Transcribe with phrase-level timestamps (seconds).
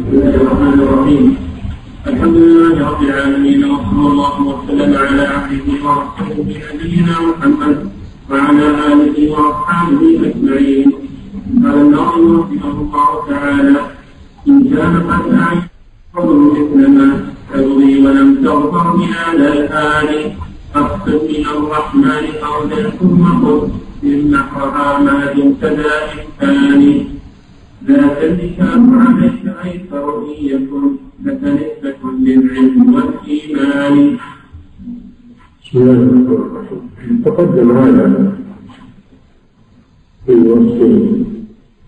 [0.00, 1.26] بسم الله الرحمن الرحيم.
[2.06, 7.76] الحمد لله رب العالمين وصلى الله وسلم على عبده ورسوله نبينا محمد
[8.30, 10.88] وعلى آله وأصحابه أجمعين.
[11.64, 13.80] قال الناظم رحمه الله تعالى
[14.48, 15.64] إن كان قد أعيش
[16.56, 17.08] مثل ما
[17.52, 18.86] تبغي ولم تغفر
[19.52, 20.10] الآن
[20.74, 23.60] فاقصد من الرحمن قولا ثم قل
[24.02, 25.16] للنحرها ما
[25.60, 25.92] ذا
[26.40, 27.19] إمكان
[27.86, 30.96] ذاك النكاح عليك أيسر إن يكن
[32.24, 34.16] للعلم والإيمان
[35.62, 38.32] بسم الله الرحمن الرحيم تقدم هذا
[40.26, 40.80] في وصف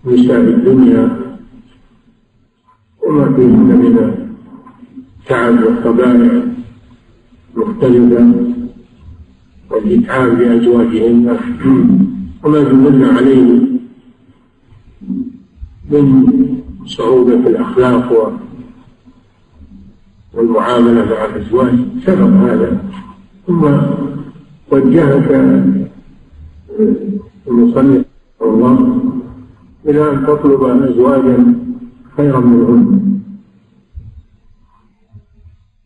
[0.05, 1.03] نساء الدنيا
[3.03, 3.95] وما فيهن من
[5.19, 6.43] التعب والطبائع
[7.55, 8.33] مختلفة
[9.71, 11.37] والإتعاب بأزواجهن
[12.43, 13.72] وما دلنا عليه
[16.01, 16.47] من
[16.85, 18.39] صعوبة الأخلاق
[20.33, 21.75] والمعاملة مع الأزواج
[22.05, 22.83] سبق هذا.
[23.47, 23.63] ثم
[24.71, 25.29] وجهك
[27.47, 28.05] المصنف
[28.41, 29.01] الله
[29.85, 31.55] إلى أن تطلب أزواجا
[32.17, 33.19] خيرا منهن.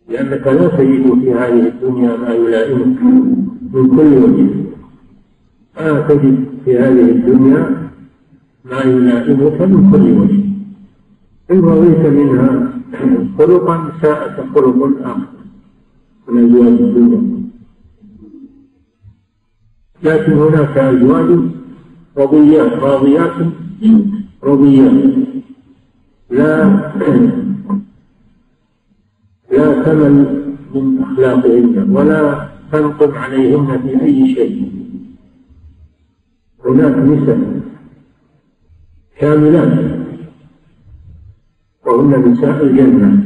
[0.09, 3.01] لأنك لا تجد في هذه الدنيا ما يلائمك
[3.73, 4.49] من كل وجه.
[5.77, 7.86] لا تجد في هذه الدنيا
[8.71, 10.43] ما يلائمك من كل وجه.
[11.51, 12.73] إن رضيت منها
[13.37, 15.27] خلقا ساءت خلق آخر.
[16.27, 17.21] من أزواج الدنيا.
[20.03, 21.39] لكن هناك أزواج
[22.17, 23.35] رضيات راضيات
[24.43, 24.93] رضيات.
[26.29, 26.53] لا
[29.51, 30.15] لا تمل
[30.75, 34.71] من أخلاقهن ولا تنقم عليهن في أي شيء.
[36.65, 37.57] هناك نساء
[39.19, 39.97] كاملات
[41.85, 43.23] وهن نساء الجنة.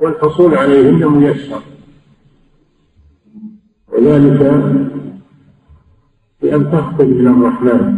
[0.00, 1.62] والحصول عليهن ميسر.
[3.92, 4.40] وذلك
[6.42, 7.96] بأن تخطب من الرحمن.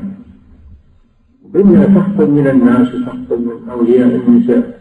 [1.56, 4.80] إما تخطب من الناس وتخطب من أولياء النساء.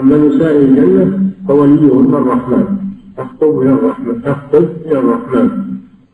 [0.00, 2.78] أما نساء الجنة فوليهن الرحمن.
[3.16, 4.22] تخطب من الرحمن.
[4.22, 5.48] تخطب من الرحمن.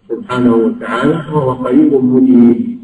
[0.08, 2.75] سبحانه وتعالى وهو قريب مجيب.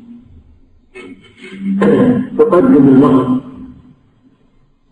[2.39, 3.41] تقدم المهر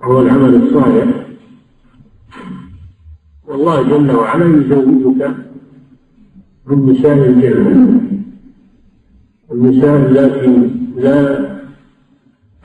[0.00, 1.26] وهو العمل الصالح.
[3.48, 5.34] والله جل وعلا يزوجك
[6.66, 8.00] من نساء الجنة
[9.52, 11.50] النساء التي لا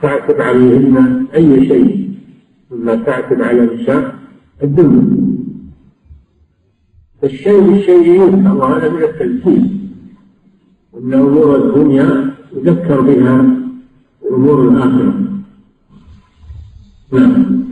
[0.02, 2.10] تعتب عليهن أي شيء
[2.70, 4.14] مما تعتب على النساء
[4.62, 5.16] الدنيا
[7.22, 9.62] فالشيء بالشيء يذكر وهذا من التذكير.
[10.98, 13.65] أن أمور الدنيا يذكر بها
[14.36, 15.14] أمور الآخرة.
[17.12, 17.64] نعم.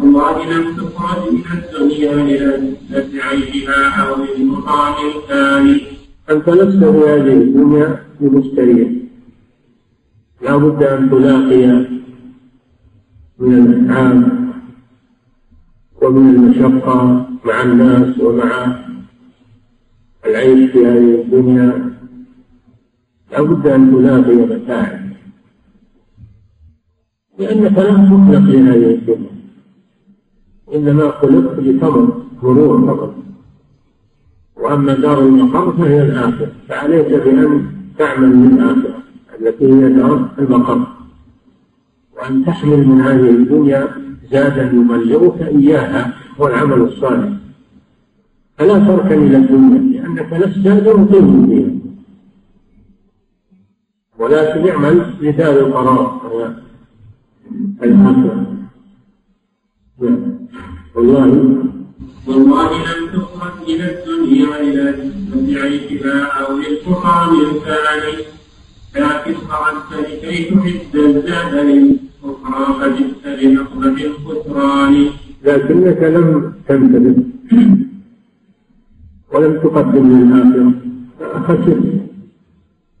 [0.00, 2.74] الله لم تخرج من الدنيا
[3.22, 5.80] عيشها أو للمقام الثاني.
[6.30, 8.88] أنت لست في هذه الدنيا بمستريح
[10.42, 11.66] لا بد أن تلاقي
[13.38, 14.50] من الإتعاب
[16.02, 18.76] ومن المشقة مع الناس ومع
[20.26, 21.89] العيش في هذه الدنيا.
[23.32, 25.10] لا بد أن تلاقي متاعب
[27.38, 29.30] لأنك لم تخلق لهذه الدنيا
[30.74, 33.14] إنما خلقت لتمر مرور فقط.
[34.56, 36.52] وأما دار المقر فهي الآخرة.
[36.68, 37.66] فعليك بأن
[37.98, 39.02] تعمل للآخرة
[39.40, 40.86] التي هي دار المقر
[42.16, 43.88] وأن تحمل من هذه الدنيا
[44.30, 47.28] زادا يبلغك إياها هو العمل الصالح.
[48.58, 50.66] فلا تركن إلى الدنيا لأنك لست
[50.98, 51.49] مقيم
[54.20, 56.54] ولكن اعمل لدار القرار وهي
[57.82, 58.46] الآخرة
[60.00, 60.46] نعم.
[60.94, 61.26] والله.
[62.26, 68.16] والله لم تخرج إلى الدنيا إلى نسبة عيشها أو للفقام الثاني
[68.96, 75.06] لكن خرجت لكي تحد الزاد أخرى فجئت لنقبة الخسران
[75.44, 77.16] لكنك لم تنتبه.
[79.32, 80.72] ولم تقدم للآخرة.
[81.46, 82.09] خسرت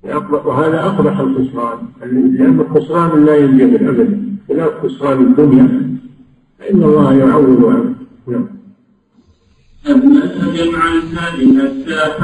[0.04, 1.78] وهذا أقبح الخسران.
[2.02, 4.22] لأن الخسران لا ينجبر أبدا.
[4.48, 5.96] خلاف خسران الدنيا.
[6.58, 7.94] فإن الله يعوض عنه.
[8.26, 8.46] نعم.
[9.86, 12.22] أبنت جمع الهادي حتى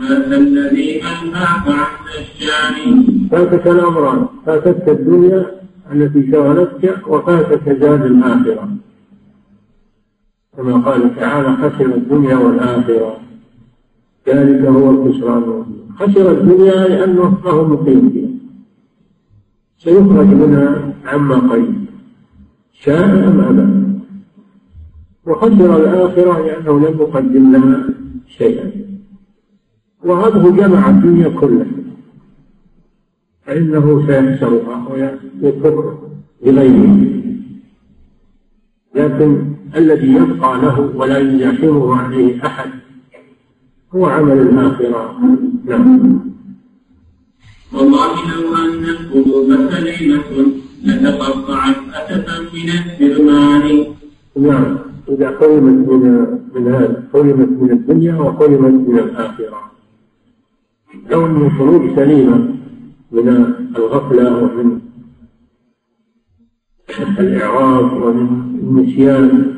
[0.00, 1.86] هذا الذي أنهاك عن
[2.20, 4.26] الشان فاتك الأمران.
[4.46, 5.46] فاتتك الدنيا
[5.92, 8.68] التي شغلتك وفاتك زاد الآخرة.
[10.56, 13.16] كما قال تعالى خسر الدنيا والآخرة.
[14.28, 15.77] ذلك هو الخسران.
[15.98, 18.28] خسر الدنيا لأنه ما هو مقيم فيها.
[19.78, 21.74] سيخرج منها عما قيد
[22.72, 23.66] شاء أم أبى.
[25.26, 27.84] وخسر الآخرة لأنه لم يقدم لها
[28.26, 28.70] شيئا.
[30.04, 31.66] وهذه جمع الدنيا كلها.
[33.42, 34.88] فإنه سيخسرها
[35.42, 35.98] ويترك
[36.42, 37.18] لغيره
[38.94, 39.44] لكن
[39.76, 42.70] الذي يبقى له ولا يزاحمه عليه أحد
[43.94, 45.18] هو عمل الآخرة.
[45.68, 46.20] نعم.
[47.72, 50.30] والله لو أن القلوب سليمة
[50.84, 53.84] لتقطعت أسفا من الحرمان
[54.36, 54.78] نعم.
[55.08, 56.02] إذا حرمت من
[56.54, 59.60] من هذا حرمت من الدنيا وحرمت من الآخرة.
[61.10, 62.36] لو أن القلوب سليمة
[63.12, 63.28] من
[63.76, 64.80] الغفلة ومن
[67.18, 68.28] الإعراض ومن
[68.62, 69.54] النسيان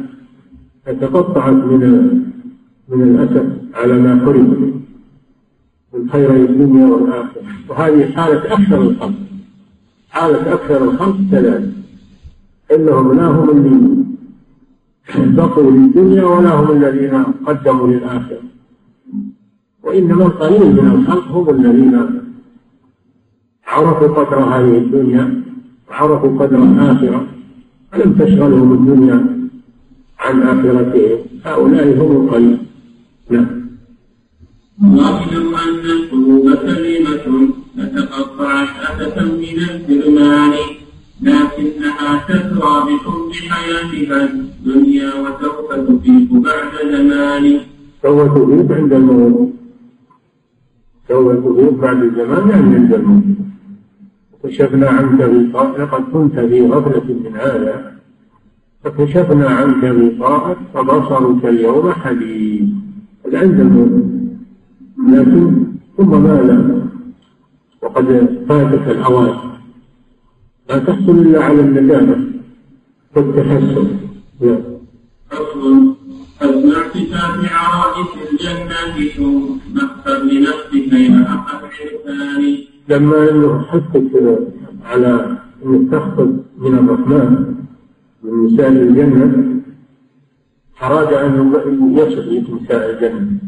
[0.87, 1.83] فتقطعت من
[2.89, 4.70] من الأسف على ما حرم
[5.95, 7.43] من خيري الدنيا والآخرة.
[7.69, 9.13] وهذه حالة أكثر الخلق
[10.11, 11.73] حالة أكثر الخلق كذلك.
[12.75, 14.05] إنهم لا هم اللي
[15.37, 18.43] بقوا للدنيا ولا هم الذين قدموا للآخرة.
[19.83, 22.21] وإنما القليل من الخلق هم الذين
[23.67, 25.43] عرفوا قدر هذه الدنيا
[25.91, 27.27] وعرفوا قدر الآخرة
[27.93, 29.49] ولم تشغلهم الدنيا
[30.19, 31.19] عن آخرتهم.
[31.45, 32.59] هؤلاء هم القليل.
[33.31, 33.60] نعم.
[34.83, 40.53] واعلم أن القلوب سليمة فتقطعت أسفا من الحرمان
[41.23, 47.61] لكنها تسرى بحب حياتها الدنيا وسوف تفيق بعد زمان
[48.03, 49.51] سوف تفيق عند الموت
[51.09, 53.25] سوف تفيق بعد الزمان يعني عند الموت
[54.45, 57.93] كشفنا عنك غطاء لقد كنت في غفلة من هذا
[58.85, 62.75] فكشفنا عنك غطاءك فبصرك اليوم حديد.
[63.35, 64.20] عند الموت
[65.15, 65.67] لكن
[65.97, 66.87] ثم ماذا
[67.83, 68.07] وقد
[68.49, 69.35] فاتك الأوان.
[70.69, 72.17] لا تحصل إلا على الندامة
[73.17, 73.87] والتحسن.
[74.41, 74.71] نعم
[78.31, 81.61] الجنة ثم اختر لنفسك يا أخا
[82.89, 84.13] لما انه حثك
[84.85, 87.55] على انك تخطب من الرحمن
[88.23, 89.61] من نساء الجنة
[90.83, 91.53] أراد أن
[91.99, 93.40] يصف لك نساء الجنة.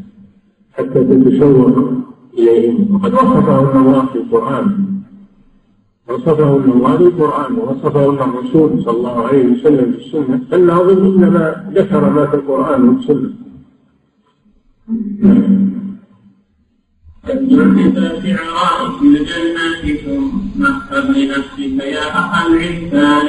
[0.72, 1.92] حتى تتشوق
[2.38, 4.66] اليهن وقد وصفهن الله في القرآن.
[6.08, 12.10] وصفهن الله في القرآن ووصفهن الرسول صلى الله عليه وسلم في السنة فالناظم إنما ذكر
[12.10, 13.30] ما في القرآن والسنة
[18.22, 23.28] في عرائس الجنات ثم اختر لنفسك يا أخا العرفان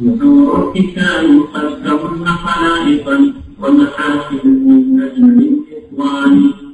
[0.00, 3.16] نور الكتاب خلقهن خلائقا
[3.62, 6.67] ومحاسن من نجم الإخوان.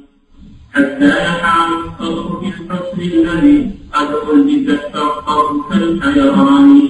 [0.75, 6.81] حتى يحام الصبر في الحسن الذي قد ألبست الصبر كالحيران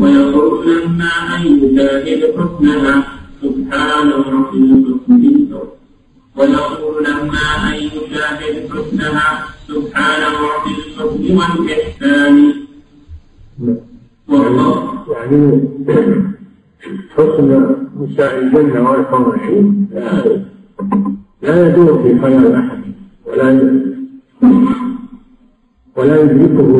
[0.00, 3.06] ويقول لما أن يجاهد حسنها
[3.42, 5.56] سبحانه في الحسن
[6.36, 12.52] ويقول لما أن يشاهد حسنها سبحان معطي الحسن والإحسان
[15.12, 15.62] يعني
[17.16, 19.88] حسن نساء الجنة العين
[21.46, 22.82] لا يدور في خيال أحد
[23.26, 23.48] ولا
[25.96, 26.70] ولا يدركه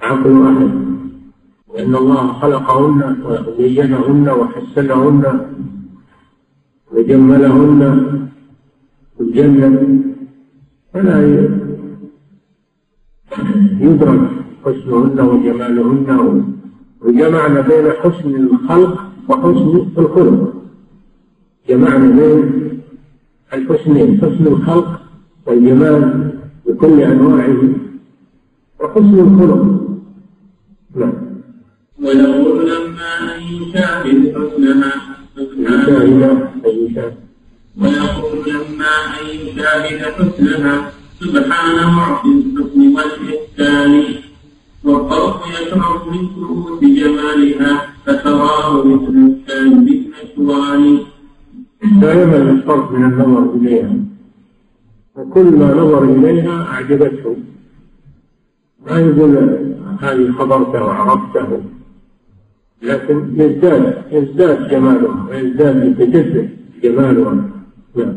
[0.00, 0.70] عقل أحد.
[1.74, 5.24] لأن الله خلقهن وزينهن وحسنهن
[6.92, 7.80] وجملهن
[9.16, 10.00] في الجنة.
[10.92, 11.18] فلا
[13.80, 14.30] يدرك
[14.64, 16.08] حسنهن وجمالهن.
[17.02, 18.94] وجمعنا بين حسن الخلق
[19.28, 20.54] وحسن الخلق.
[21.68, 22.77] جمعنا بين
[23.54, 25.00] الحسنين حسن الخلق
[25.46, 26.32] والجمال
[26.66, 27.62] بكل أنواعه
[28.80, 29.62] وحسن الخلق.
[30.96, 31.12] نعم.
[32.02, 34.92] ولو لما أن يشاهد حسنها
[36.66, 37.14] يشاهد.
[37.80, 44.04] ويقول لما أن يشاهد حسنها سبحان معطي الحسن والإحسان.
[44.84, 49.84] والطرف يشرب من كؤوس جمالها فتراه مثل الشام
[51.82, 53.94] بالأشوان دائما الفرق من النظر إليها.
[55.16, 57.36] وكل ما نظر إليها أعجبته.
[58.86, 59.36] ما يقول
[60.00, 61.60] هذه خبرته وعرفته.
[62.82, 66.50] لكن يزداد يزداد جماله ويزداد يتجدد
[66.82, 67.50] جماله.
[67.96, 68.16] نعم.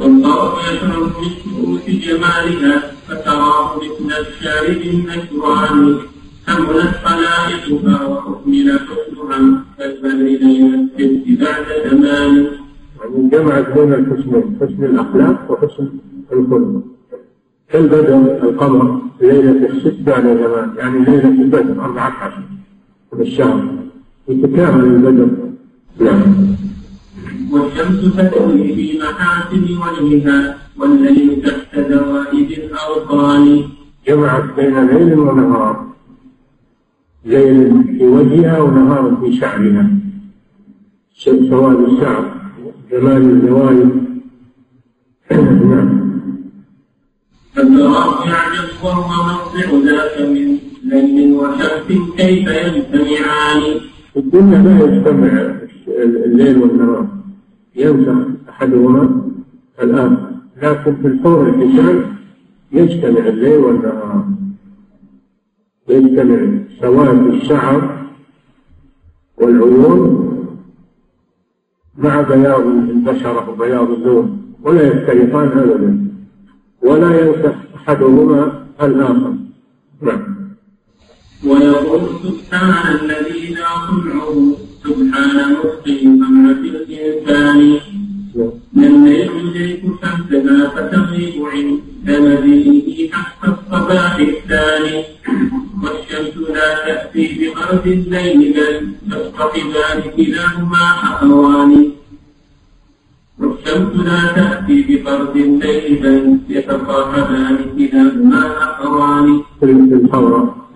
[0.00, 5.96] والله يشرب من كؤوس جمالها فتراه مثل الشارب النشوان
[6.46, 12.46] خلائقها وحكمل حسنها كالبدر ليل الست بعد زمان.
[13.00, 15.88] يعني جمعت بين الحسنين حسن الأخلاق وحسن
[16.32, 16.82] الخلق
[17.70, 22.42] كالبدر القمر ليلة الست بعد زمان يعني ليلة البدر أربعة عشر
[23.12, 23.68] من الشهر.
[24.28, 25.28] يتكامل البدر
[26.00, 26.56] نعم.
[27.52, 33.62] والشمس تدري في محاسن وجهها والليل تحت دوائب الأوطان.
[34.08, 35.86] جمعت بين ليل ونهار.
[37.26, 39.90] ليل في وجهها ونهار في شعرها.
[41.50, 42.24] سواد الشعر
[42.90, 43.90] جمال الزوائد
[45.30, 46.20] نعم.
[47.52, 53.62] فتراه يعجب وهو موضع ذاك من ليل وشمس كيف يجتمعان؟
[54.12, 55.56] في الدنيا لا يجتمع
[55.88, 57.06] الليل والنهار.
[57.76, 59.20] ينسى أحدهما
[59.82, 60.30] الآخر.
[60.62, 62.02] لكن في الحور الحسان
[62.72, 64.24] يجتمع الليل والنهار.
[65.88, 68.06] يجتمع سواد الشعر
[69.36, 70.26] والعيون
[71.98, 76.06] مع بياض البشرة وبياض اللون ولا يختلفان أبدا.
[76.82, 79.34] ولا ينسى أحدهما الآخر.
[80.02, 80.36] نعم.
[81.44, 84.52] ويقول سبحان الذي لا صنعه
[84.84, 87.78] سبحان مخطئ أمرة الإنسان
[88.72, 95.04] من يدرك شمسها فتغيب عند مدينه حتى الصباح الثاني
[95.82, 98.74] والشمس لا تأتي بغرب الليل بل
[99.10, 100.86] تستقبان كلاهما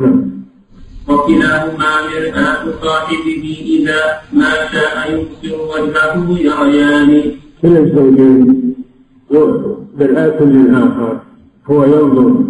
[0.01, 0.31] نعم
[1.09, 4.01] وكلاهما مرآة صاحبه إذا
[4.33, 8.75] ما شاء يبصر وجهه يريان كلا الزوجين
[10.01, 11.21] مرآة للآخر
[11.67, 12.45] هو ينظر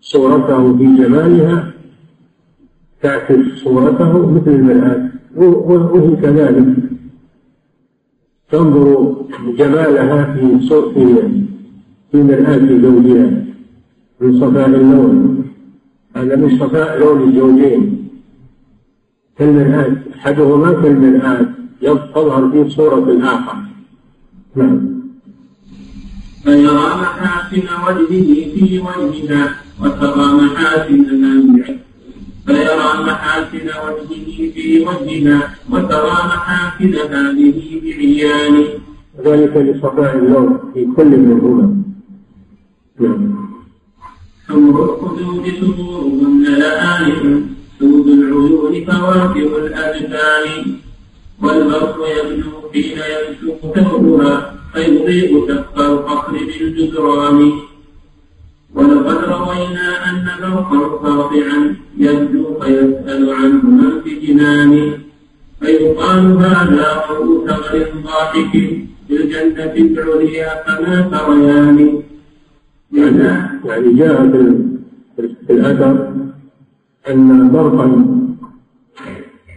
[0.00, 1.72] صورته في جمالها
[3.02, 6.76] تعكس صورته مثل المرآة وهي كذلك.
[8.50, 9.16] تنظر
[9.58, 10.60] جمالها في
[10.94, 11.04] في
[12.12, 13.44] في مرآة زوجها
[14.20, 15.44] من صفاء اللون
[16.16, 18.08] هذا من صفاء لون الزوجين.
[19.38, 21.46] كالمرآة أحدهما كالمرآة
[22.14, 23.56] تظهر في صورة الآخر.
[26.44, 31.76] فيرى محاسن وجهه في وجهها وترى محاسن منزعه
[32.46, 38.64] فيرى محاسن وجهه في وجهها وترى محاسن هذه بعيان
[39.24, 41.82] ذلك لصفاء اللون في كل منهما
[43.00, 43.34] نعم.
[44.48, 47.40] حمر الخدود صدورهن لآلئ
[47.78, 50.64] سود العيون فواكه الأجفان
[51.42, 57.52] والبرق يبدو حين يمسك ثوبها فيضيء سقف القصر بالجدران.
[58.74, 64.92] ولقد روينا أن برقا ساطعا يبدو فيسأل عنه من في جنان.
[65.60, 68.52] فيقال هذا ضوء ثمر ضاحك
[69.08, 72.02] في الجنة العليا فما تريان.
[72.92, 74.16] يعني يعني جاء
[75.46, 76.12] في الأثر
[77.10, 78.21] أن برقا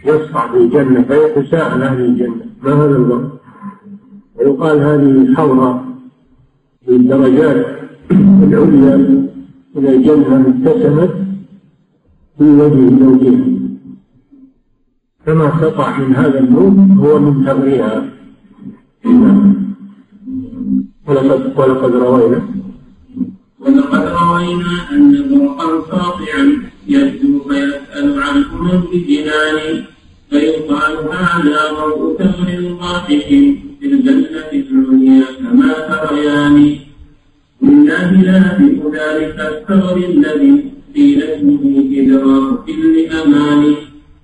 [0.06, 2.46] يصعد الجنة فيتساءل أهل الجنة.
[2.62, 3.40] ما هذا البرق؟
[4.36, 5.84] ويقال هذه حورة
[6.86, 7.66] بالدرجات
[8.10, 8.96] العليا
[9.74, 11.14] من الجنة ابتسمت
[12.38, 13.56] في وجه زوجها.
[15.26, 16.70] كما سطع من هذا النور
[17.00, 18.08] هو من ثغرها
[21.06, 22.40] ولقد ولقد روينا
[23.60, 26.44] ولقد روينا أن برقا ساطعا
[26.86, 29.84] يبدو فيسأل عنه من بجنان
[30.30, 33.20] فيقال هذا ضوء تمر ضاحك
[33.80, 36.76] في الجنة العليا كما تريان
[37.62, 38.60] إنا بلاد
[38.94, 40.64] ذلك الثغر الذي
[40.94, 41.62] في اسمه
[41.98, 43.74] إدراك كل أمان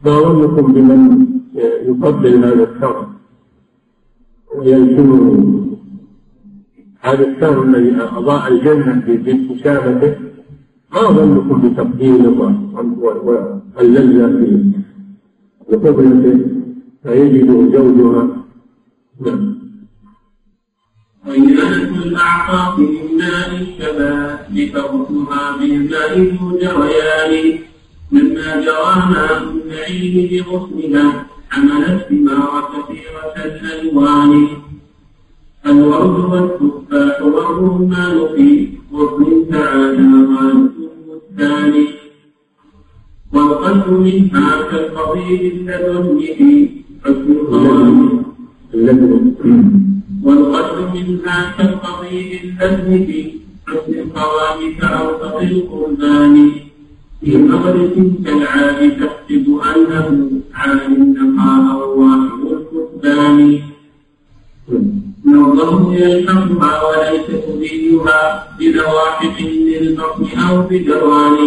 [0.05, 1.27] ما ظنكم بمن
[1.89, 3.07] يقبل هذا الثغر
[4.57, 5.53] ويلزمه
[7.01, 10.15] هذا الثغر الذي أضاء الجنة بابتسامته
[10.95, 12.39] ما ظنكم بتقديره
[13.77, 14.73] واللذة في
[15.69, 16.38] بقبلته
[17.02, 18.28] فيجد زوجها
[19.21, 19.62] نعم
[22.12, 24.38] الأعقاق من ماء الشباب
[24.75, 27.59] فغسلها بالماء ذو جريان
[28.12, 34.47] مما جرى ماء النعيم بغسلها حملت ثمار كثيرة الألوان
[35.66, 41.87] الورد والتفاح والرمان في غصن تعالى غاية البستان
[43.33, 45.71] والقلب منها كالقضيب
[47.07, 48.25] القوام
[50.25, 52.31] والقلب منها كالقضيب
[53.07, 53.33] في
[53.67, 56.51] حسن القوام كأوسط القربان
[57.21, 59.47] في مغرب كالعاد تحسب
[59.77, 63.59] أنه عالم النقاء الواحد الكتبان
[65.27, 71.39] نظره يلحقها وليس تزيدها بلواحق للبطن أو بدوان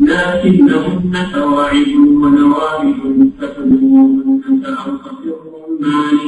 [0.00, 1.88] لكنهن فواعد
[2.22, 6.18] ونوائب فتدومن أو خفر الرمان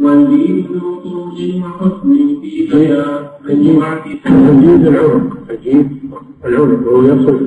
[0.00, 5.88] والدين ذو طول وحسن في بيان تجيد العنق تجيد
[6.44, 7.40] العنق وهو يصف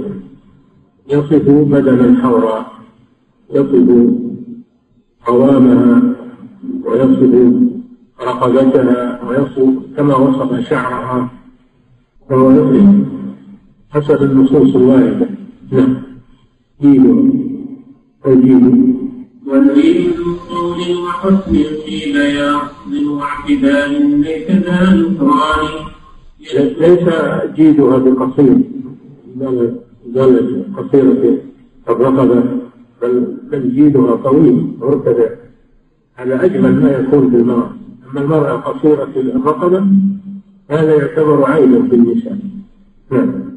[1.10, 2.72] يصف بدن الحوراء
[3.54, 3.88] يصف
[5.28, 6.02] قوامها
[6.86, 7.34] ويصف
[8.22, 11.30] رقبتها ويصف كما وصف شعرها.
[12.30, 13.19] فهو يصف
[13.90, 15.28] حسب النصوص الواردة.
[15.72, 15.96] نعم.
[16.82, 17.06] جيد
[18.26, 18.96] وجيد
[19.48, 21.54] والدين ذو طول وحسن
[21.86, 22.62] في بياض
[23.08, 25.68] واعتدال ليس ذا نكران.
[26.80, 27.10] ليس
[27.56, 28.58] جيدها بقصير.
[30.14, 31.38] زالت قصيرة
[31.90, 32.44] الرقبة.
[33.02, 34.68] بل بل جيدها طويل.
[34.82, 35.30] مرتفع.
[36.16, 37.74] هذا أجمل ما يكون في المرأة.
[38.12, 39.86] أما المرأة قصيرة الرقبة
[40.70, 42.40] هذا يعتبر عيبا في النساء.
[43.12, 43.49] نعم.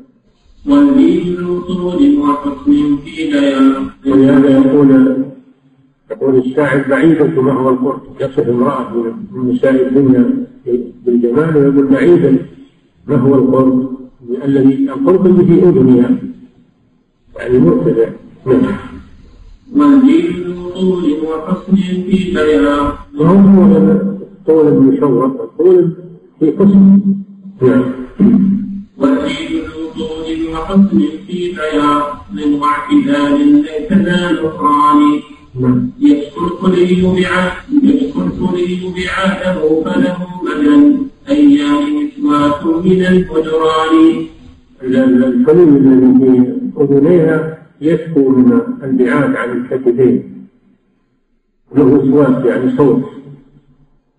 [0.66, 5.16] طول وحسن في بيان ولهذا يقول
[6.10, 8.92] يقول الشاعر بعيدة ما هو القرب يصف امرأة
[9.32, 10.46] من نساء الدنيا
[11.06, 12.38] بالجمال ويقول بعيدا
[13.06, 13.92] ما هو القرب
[14.44, 16.10] الذي القرب اللي في أذنها
[17.38, 18.08] يعني مرتفع.
[18.46, 18.76] نعم.
[19.76, 22.88] والجيل طول وحسن في بيان
[23.18, 23.98] وهو
[24.46, 25.92] طول المشوق الطول
[26.40, 27.00] في حسن
[27.62, 27.82] نعم.
[28.98, 29.71] والجيل طول
[30.52, 32.02] وحسن في بياض
[32.60, 35.20] واعتدال ليس ذا نكران
[36.00, 44.26] يذكر الخلي بعهد يذكر الخلي بعهده فله بدن أيام مسواك من الفجران.
[44.82, 46.30] الحلم الذي في
[46.80, 50.46] أذنيها يشكو من البعاد عن الكتفين
[51.76, 53.04] له وسواس يعني صوت.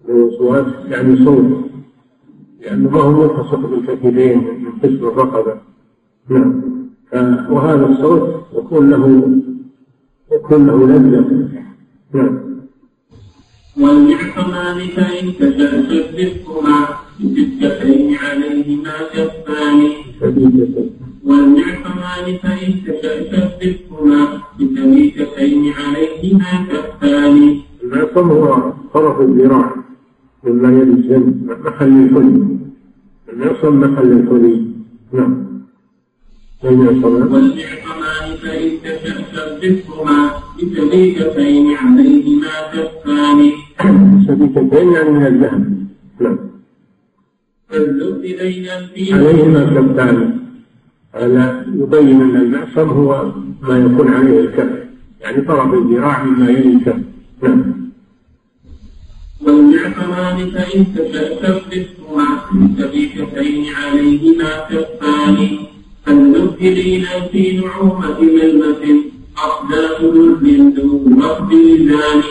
[0.07, 1.63] له وسواس يعني صوت.
[2.61, 5.72] لأنه ما هو ملتصق بالكتفين من قسم الرقبة.
[7.49, 9.29] وهذا الصوت يكون له
[10.31, 11.49] يكون له لذة.
[12.13, 12.39] نعم.
[13.77, 16.87] والمعصمان فإن تشأ شبههما
[17.19, 19.89] بستتين عليهما كفان
[21.23, 29.73] والمعصمان فإن تشأ شبههما بسويكتين عليهما كفان المعصم هو طرف الذراع.
[30.43, 32.57] مما يلي الجنب محل الحلي
[33.29, 34.65] المعصم محل الحلي
[35.13, 35.52] نعم.
[36.63, 43.51] والمعصمان فإن تشأ شبههما بسبيكتين عليهما كفان
[44.27, 45.87] سبيكتين يعني من الذهب
[46.19, 46.37] نعم
[47.69, 50.37] فاللب ليلا في عليهما كفان
[51.15, 54.71] هذا يبين ان المعصم هو ما يكون عليه الكف
[55.21, 56.99] يعني طرف الذراع مما يلي الكف
[57.43, 57.73] نعم
[59.41, 65.47] والمعصمان فإن تشأ شبههما بسبيكتين عليهما كفان
[66.05, 68.83] فالمبتلين في نعومة ملمة
[69.37, 70.43] أقدام لب
[70.75, 72.21] دون رب ميزان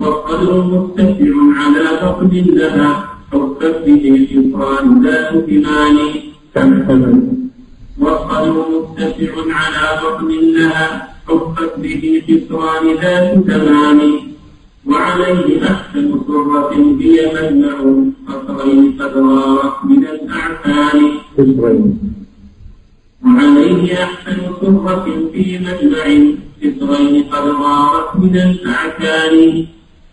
[0.00, 5.98] والقدر مرتفع على بطن لها حفت به شكران ذات ثمان
[7.98, 14.00] والقدر مرتفع على بطن لها حفت به شكران ذات ثمان
[14.86, 17.76] وعليه أحسن سرة هي مجمع
[18.28, 19.16] قصرين قد
[19.84, 21.00] من الأعفان
[23.24, 26.04] وعليه أحسن سرة في مجمع
[26.62, 29.64] فطرين قد غارت من الأعكان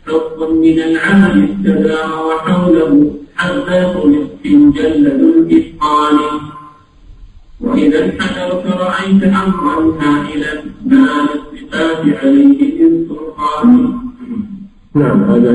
[0.08, 4.44] حق من العالي استدار وحوله حبات نصف
[4.76, 6.18] جلد الإتقان
[7.62, 10.54] وإذا انحدرت رأيت أمرا هائلا
[10.86, 13.70] ما الصفات عليه من سلطان.
[14.96, 15.52] نعم هذا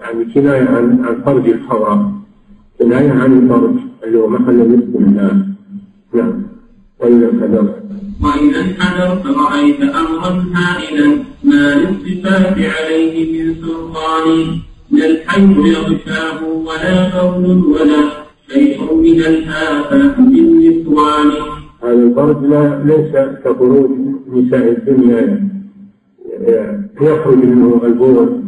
[0.00, 2.12] يعني كناية عن عن فرج الحوراء
[2.78, 5.46] كناية عن الفرج اللي هو محل نصف الله.
[6.14, 6.42] نعم.
[7.02, 7.82] وإذا انحدرت
[8.22, 14.58] وإذا انحدرت رأيت أمرا هائلا ما للصفات عليه من سلطان
[14.90, 18.02] لا الحي يغشاه ولا بول ولا
[18.50, 21.30] شيء من الآفات بالنسوان
[21.82, 23.12] هذا الفرج لا ليس
[23.44, 23.90] كخروج
[24.32, 25.50] نساء الدنيا
[27.00, 28.40] يخرج منه البول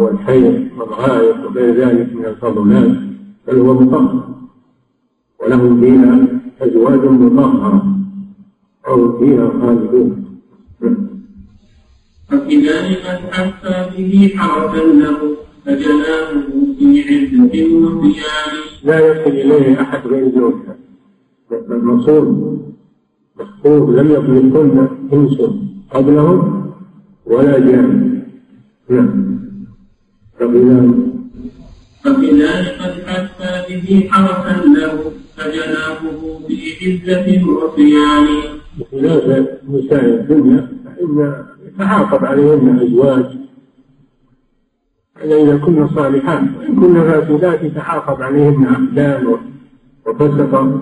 [0.00, 2.90] والحيض والغائط وغير ذلك من الفضلات
[3.48, 4.24] بل هو مطهر
[5.42, 7.96] ولهم فيها أزواج مطهرة
[8.88, 10.24] أو فيها خالدون.
[12.28, 16.32] فكذلك حتى به حرفا له فجناه
[16.78, 18.52] في عزة وصيام
[18.84, 20.76] لا يصل إليه أحد غير زوجها
[21.52, 22.62] المصون
[23.40, 25.36] محفوظ لم يكن يكن إنس
[25.94, 26.70] قبلهم
[27.26, 28.22] ولا جان.
[28.90, 29.40] نعم.
[32.04, 38.26] فبذلك قد حث به حرسا له فجنابه في عزة وصيان
[38.78, 43.24] بخلاف نساء الدنيا فإن يتعاقب عليهن أزواج.
[45.24, 49.36] إذا كن صالحات وإن كن فاسدات يتعاقب عليهن أحدان
[50.06, 50.80] وفسقا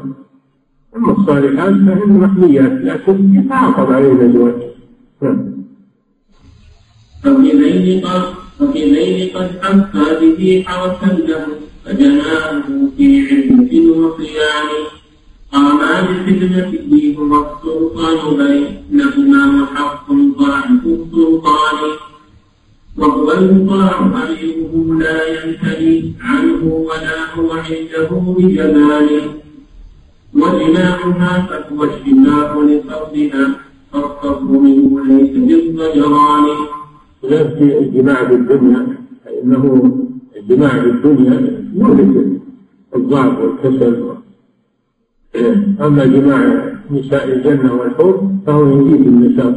[0.97, 4.55] أما الصالحات فهن محميات لكن يتعاقب عليهن أزواج.
[5.23, 5.59] نعم.
[8.77, 11.68] الليل قد حفى به حرسا له.
[11.89, 12.63] فجناه
[12.97, 14.69] في عزة وصيان
[15.53, 18.37] قاما بخدمته هو السلطان
[18.91, 21.79] بينهما محق ضعف السلطان
[22.97, 29.21] وهو المطاع أميره لا ينتهي عنه ولا هو عنده بجمال
[30.35, 33.61] وجماعها فهو الشفاء لفرضها
[33.93, 36.47] فالصبر منه ليس بالضجران
[37.21, 38.87] في الجماع بالدنيا
[39.25, 39.65] فإنه
[40.49, 42.41] الجماع بالدنيا يهلك
[42.97, 44.09] الضعف والكسل.
[45.81, 49.55] أما جماع نساء الجنة والحور فهو يزيد النشاط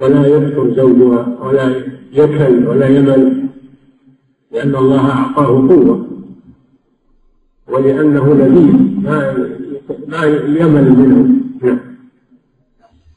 [0.00, 1.74] ولا يكثر زوجها ولا
[2.12, 3.46] يكل ولا يمل
[4.52, 6.06] لأن الله أعطاه قوة.
[7.68, 9.48] ولأنه لذيذ ما
[10.08, 10.24] ما
[10.60, 11.28] يمل منه.
[11.62, 11.80] نعم.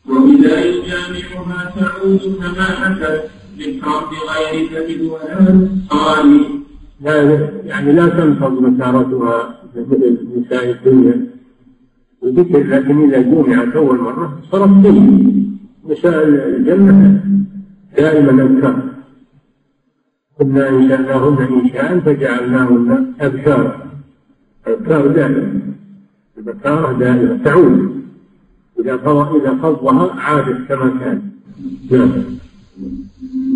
[0.10, 3.43] وإذا يجامعها تعود كما أتت.
[7.02, 7.16] لا
[7.66, 11.28] يعني لا تنفض مسارتها مثل نساء الدنيا.
[12.22, 15.34] وذكر لكن إذا جمعت أول مرة صارت سيء
[15.89, 17.24] نساء الجنة
[17.98, 18.84] دائما أبكار.
[20.38, 23.88] كنا أنشأناهن إنشاء فجعلناهن أبكار.
[24.68, 25.62] أبكار دائما
[26.38, 28.04] البكارة دائما تعود.
[28.80, 28.94] إذا
[29.38, 31.22] إذا فضها عادت كما كان.
[31.92, 32.12] نعم.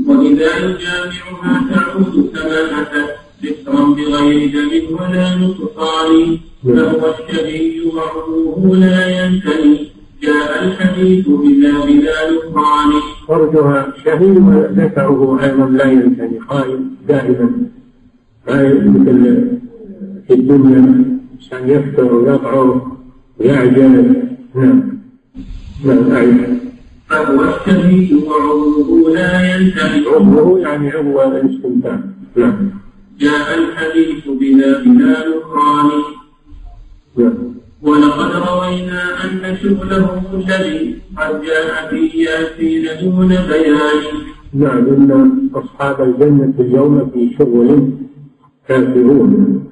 [0.08, 3.10] وإذا يجامعها تعود كما أتت
[3.44, 9.88] ذكرا بغير دم ولا نقصان فهو الشبي وعروه لا ينتهي.
[10.24, 12.92] جاء الحديث بلا بلا نكران
[13.28, 16.40] فرجها شهي وذكره أيضا لا ينتهي.
[16.40, 17.50] خائن دائما
[18.48, 19.22] مثل
[20.28, 22.92] في الدنيا الإنسان يفتر ويقعر
[23.40, 24.24] ويعجل.
[24.56, 24.98] نعم.
[25.86, 26.58] نعم أعيد
[27.10, 32.00] فهو الشهي وعروه لا ينتهي عروه يعني عضو الاستمتاع
[32.36, 32.70] نعم.
[33.20, 35.90] جاء الحديث بلا بلا نكران
[37.18, 37.48] نعم.
[37.82, 44.04] ولقد روينا أن شغله الذي قد جاء في ياسين دون بيان.
[44.54, 47.90] نعم إن أصحاب الجنة اليوم في شغل
[48.68, 49.64] كافرون.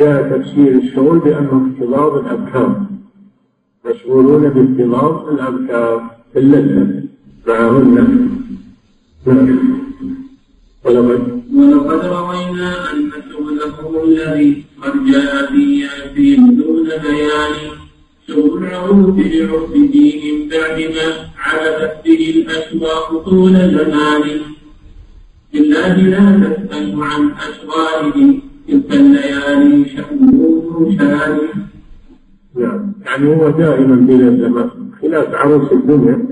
[0.00, 2.80] جاء تفسير الشغل بأنه اختلاط الأبكار.
[3.86, 6.10] مشغولون باختلاط الأبكار.
[6.36, 7.02] اللذة
[7.48, 7.94] معهن
[9.26, 9.58] نعم
[10.84, 17.54] ولقد ولقد روينا أن شغله الذي قد جاء في ياسين دون بيان.
[18.28, 24.40] شغل العروف لعرف دين بعد ما عبدت به الأشواق طول زمان.
[25.52, 31.38] بالله لا تسأل عن أشغاله تلك الليالي شأنه شان
[32.56, 32.92] نعم.
[33.06, 34.83] يعني هو دائما بلا زمان.
[35.04, 36.26] خلاف عروس الدنيا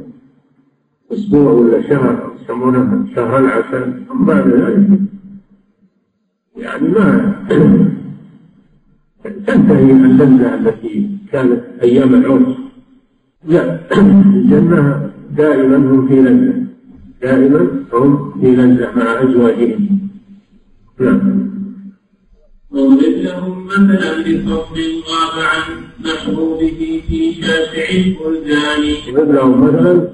[1.12, 4.88] أسبوع ولا شهر يسمونه شهر العسل بعد ذلك.
[6.56, 7.34] يعني ما
[9.46, 12.56] تنتهي اللذة التي كانت أيام العرس.
[13.48, 16.66] لا الجنة دائما هم في لذة.
[17.22, 17.60] دائما
[17.92, 19.98] هم في لذة مع أزواجهم.
[21.00, 21.31] نعم.
[22.72, 24.72] واضرب لهم مثلا بصف
[25.08, 25.62] غاب عن
[26.04, 30.08] محبوبه في شاسع البلدان اضرب لهم مثلا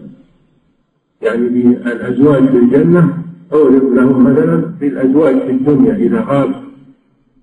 [1.23, 3.19] يعني بالأزواج في الجنة
[3.53, 6.69] اضرب لهم مثلا بالأزواج في الدنيا إذا غاب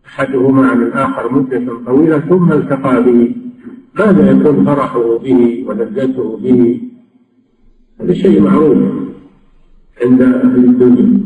[0.06, 3.36] أحدهما عن الآخر مدة طويلة ثم التقى به.
[4.00, 6.82] ماذا يكون فرحه به ولذته به؟
[8.02, 8.78] هذا شيء معروف
[10.02, 11.20] عند أهل الدنيا.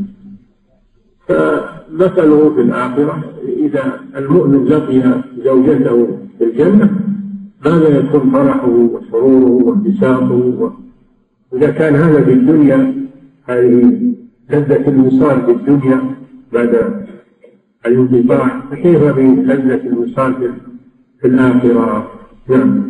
[1.28, 3.24] فمثله في الآخرة
[3.58, 6.08] إذا المؤمن لقي زوجته
[6.38, 7.00] في الجنة
[7.66, 10.74] ماذا يكون فرحه وسروره وانبساطه؟
[11.54, 13.08] إذا كان هذا في الدنيا
[13.46, 14.02] هذه
[14.50, 16.16] لذة الوصال في الدنيا
[16.54, 17.06] بعد
[17.86, 20.54] الانقطاع فكيف بلذة الوصال
[21.22, 22.12] في الآخرة؟
[22.50, 22.90] نعم.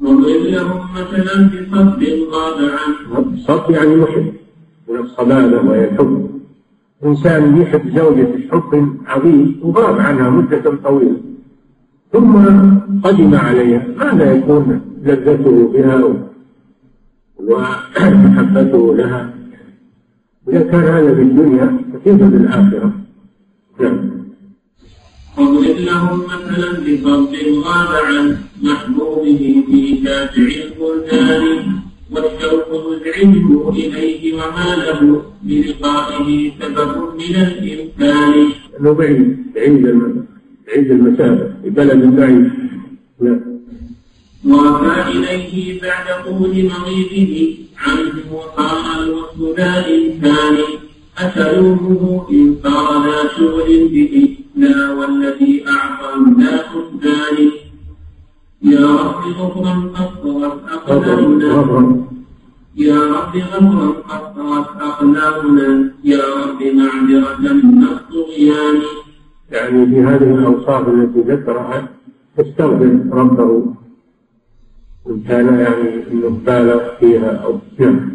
[0.00, 3.32] واضرب لهم مثلا بصد غاب عنه.
[3.34, 4.32] الصد يعني محب
[4.88, 6.37] من الصلابة وهي الحب
[7.04, 11.20] إنسان يحب زوجته حب عظيم وغاب عنها مدة طويلة
[12.12, 12.36] ثم
[13.04, 16.04] قدم عليها ماذا يكون لذته بها
[17.38, 19.34] ومحبته لها؟
[20.48, 22.92] إذا كان هذا في الدنيا كيف بالآخرة
[23.80, 24.10] نعم.
[25.38, 31.77] واضرب لهم مثلا بفضل غاب عن محبوبه في شافع البلدان
[32.10, 38.34] والشوق مزعجه إليه وما له بلقائه سبب من الإمكان.
[38.80, 39.82] أنه بعيد بعيد
[40.66, 42.50] بعيد المسافة في بلد بعيد.
[43.20, 43.40] نعم.
[44.46, 50.56] وافى إليه بعد طول مغيبه عنه وقام الوصل ذا إمكان
[51.18, 57.50] أتلومه إن صار ذا شغل به لا والذي أعطى لا فقدان
[58.70, 60.10] يا رب غفرا قد
[60.72, 62.04] أقدامنا.
[62.76, 65.92] يا رب غفرا قد طوت أقدامنا.
[66.04, 68.76] يا رب معذرة من الطغيان
[69.50, 71.88] يعني في هذه الأوصاف التي ذكرها
[72.40, 73.74] استغفر ربه.
[75.10, 78.10] إن كان يعني أنه بالغ فيها أو نعم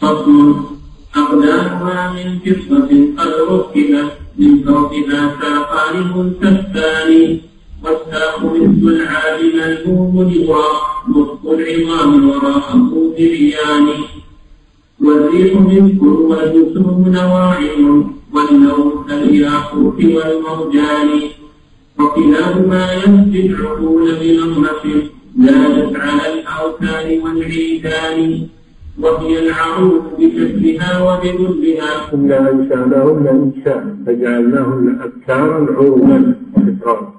[0.00, 0.54] فصل
[1.16, 7.38] أقدامها من فضة قد ركبت من فوقها ساقان منتفان
[7.86, 10.76] والساق مثل العاد ملهوم لواء
[11.08, 12.76] نصف العظام وراءه
[13.18, 13.86] بريان
[15.00, 21.08] والريح منك والجسوم نواعم والنوم كالياقوت والمرجان.
[22.00, 24.84] وكلاهما يسجي العقول بنغمة
[25.38, 28.46] زادت على الأوثان والعيدان.
[29.02, 32.14] وهي العروض بشكلها وبذلها.
[32.14, 37.15] إنا أنشأناهن إنشاء فجعلناهن أبكارا عروبا إكرام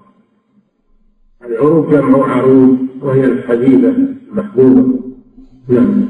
[1.48, 3.94] العروب جمع عروب وهي الحبيبة
[4.32, 5.00] المحبوبة.
[5.68, 6.06] نعم.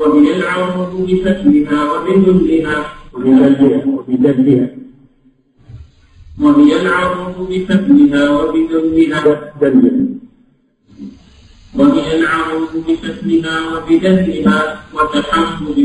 [0.00, 2.78] وهي العروض بشكلها وبذلها
[3.14, 4.68] وبدلها
[6.38, 10.06] وهي العروض بشكلها وبذلها
[11.74, 15.76] وهي العروض بكسبها وبدهنها وتحمل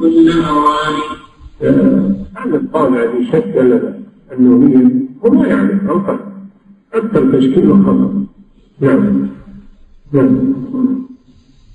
[0.00, 0.94] كل أوان
[2.36, 3.94] هذا الطابع في شك ولا لا؟
[4.32, 4.90] أنه هي
[5.24, 6.00] هو ما يعرف أو
[6.94, 8.26] أكثر تشكيل خطأ
[8.80, 9.28] نعم.
[10.12, 10.54] نعم.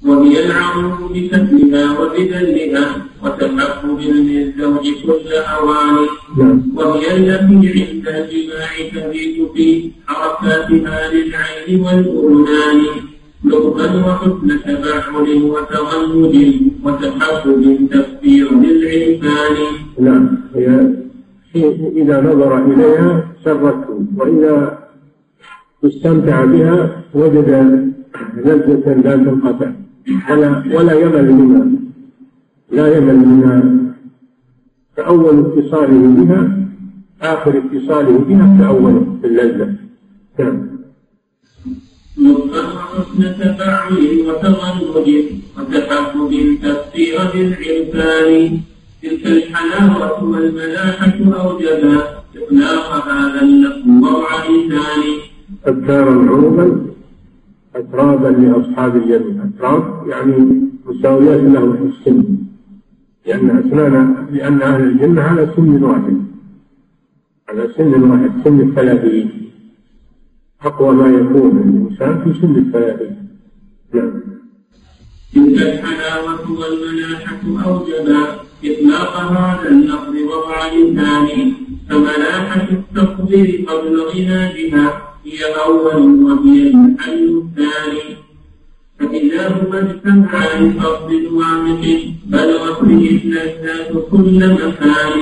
[0.05, 2.85] وهي العروض بكسبها وبدلها
[3.23, 5.95] وتحمل للزوج كل أوان.
[6.37, 6.61] نعم.
[6.75, 12.79] وهي التي عند الجماع تزيد في حركاتها للعين والأذنان.
[13.45, 16.35] لطفا وحسن تفاعل وتغمد
[16.83, 19.55] وتحبب تفسير للعرفان.
[19.99, 20.37] نعم.
[21.53, 24.81] هي إذا نظر إليها سرته وإذا
[25.85, 27.49] استمتع بها وجد
[28.37, 29.71] لذة لا تنقطع
[30.29, 31.65] ولا ولا يمل منها.
[32.71, 33.63] لا يمل منها.
[34.97, 36.57] فأول اتصاله بها
[37.21, 39.75] آخر اتصاله بها كأول اللذة
[40.39, 40.71] نعم.
[42.17, 44.81] لطفا وحسن تفاعل وتغمد
[45.57, 46.31] وتحبب
[46.63, 48.59] تفسير بالعرفان.
[49.01, 51.95] تلك الحلاوة والملاحة أوجبا
[52.37, 55.30] إطلاق هذا اللفظ وضع لسان
[55.67, 56.85] أذكارا عربا
[57.75, 62.23] أترابا لأصحاب الجنة أتراب يعني مساويات لهم في السن
[63.25, 66.17] لأن أسنان لأن أهل الجنة على سن واحد.
[67.49, 69.31] على سن واحد سن الثلاثين.
[70.61, 73.27] أقوى ما يكون الإنسان في سن الثلاثين.
[73.93, 74.21] نعم.
[75.33, 81.53] تلك الحلاوة والملاحة أوجبا إطلاق هذا اللفظ وضع لسان
[81.89, 88.17] فملاحة التصدير قبل غناجها هي أول وهي المحل الثاني
[88.99, 95.13] فكلاهما اجتمعا لفضل واحد بلغت به اللذات كل مكان.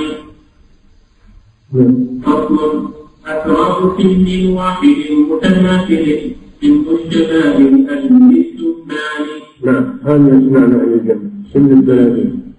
[2.24, 2.90] فصل
[3.26, 4.96] أتراب سن واحد
[5.30, 6.06] متماثل
[6.62, 9.26] من الشباب الأجل السكان
[9.64, 12.52] نعم هذه أسماء أهل الجنة سن الثلاثين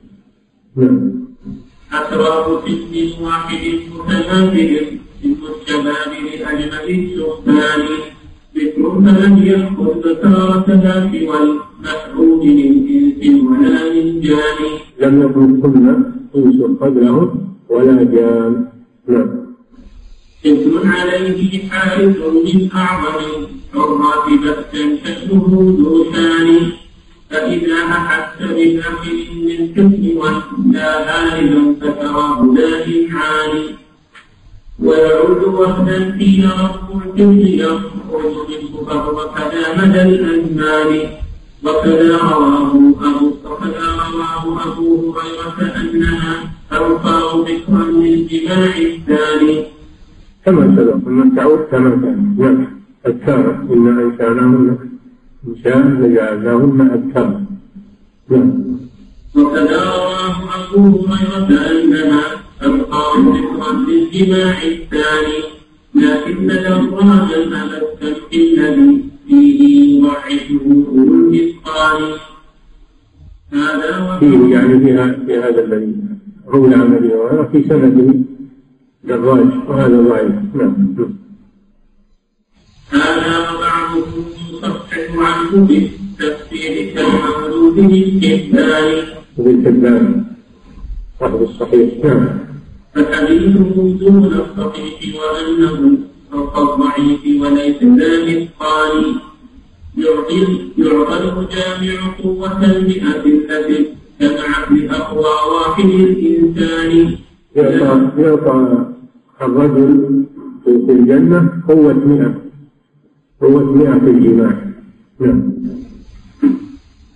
[0.75, 1.11] نعم.
[1.93, 3.63] أتراب سن واحد
[3.95, 7.81] متماثل من الشباب لأجمل السكان
[8.55, 10.67] ذكر فلم يأخذ بكارة
[11.11, 14.59] سوى المحروم من إنس ولا من جان.
[15.01, 16.03] لم يكن كن
[16.35, 17.29] أنس قبلهم
[17.69, 18.67] ولا جان.
[19.07, 19.29] نعم.
[20.45, 23.21] اسم عليه حارس من أعظم
[23.73, 26.49] حرات بأسا شكله ذو شان.
[27.29, 33.80] فإذا أحس بداخل من حسن ولا هاربا فتراه لا إمعان
[34.81, 40.89] ويعود وحدا حين رب الكل يخرج منه فهو كذا مدى الأزمان
[41.63, 42.71] وكذا رواه
[43.07, 46.33] أبو وكذا رواه أبو هريرة أنها
[46.73, 47.17] أوفى
[47.51, 49.63] ذكرا للجماع الثاني
[50.45, 52.35] كما سبق أن تعود كما كان.
[52.37, 52.67] نعم
[53.07, 54.77] أذكارا إنا أنشأناهن
[55.47, 57.45] إنشاء فجعلناهن أذكارا
[58.29, 58.51] نعم.
[59.35, 62.40] وكذا رواه أبو هريرة أنها
[63.11, 65.41] تبقى ذكرا للجماع الثاني
[65.95, 72.01] لكن الأفراد أمسا الذي فيه يضعفه أولو الإتقان
[73.53, 74.79] هذا فيه يعني
[75.25, 75.95] في هذا الذي
[76.47, 78.13] روي عن ابي هريره في سنده
[79.03, 80.95] دراج وهذا ضعيف نعم
[82.91, 84.05] هذا وبعضه
[84.53, 89.03] يصحح عنه بالتفسير كالمولود بالكتان
[89.37, 90.23] بالكتان
[91.19, 92.50] صاحب الصحيح نعم
[92.95, 95.97] فحديثه دون الصحيح وانه
[96.31, 99.15] فوق الضعيف وليس ذا مثقال.
[99.97, 100.39] يعطي
[100.77, 103.87] يعطى المجامع قوة المئة التي
[104.21, 107.17] جمعت لأقوى واحد الإنسان.
[107.55, 108.85] يعطى
[109.41, 110.23] الرجل
[110.63, 112.33] في الجنة قوة مئة.
[113.41, 114.55] قوة مئة في الجماع.
[115.19, 115.51] نعم.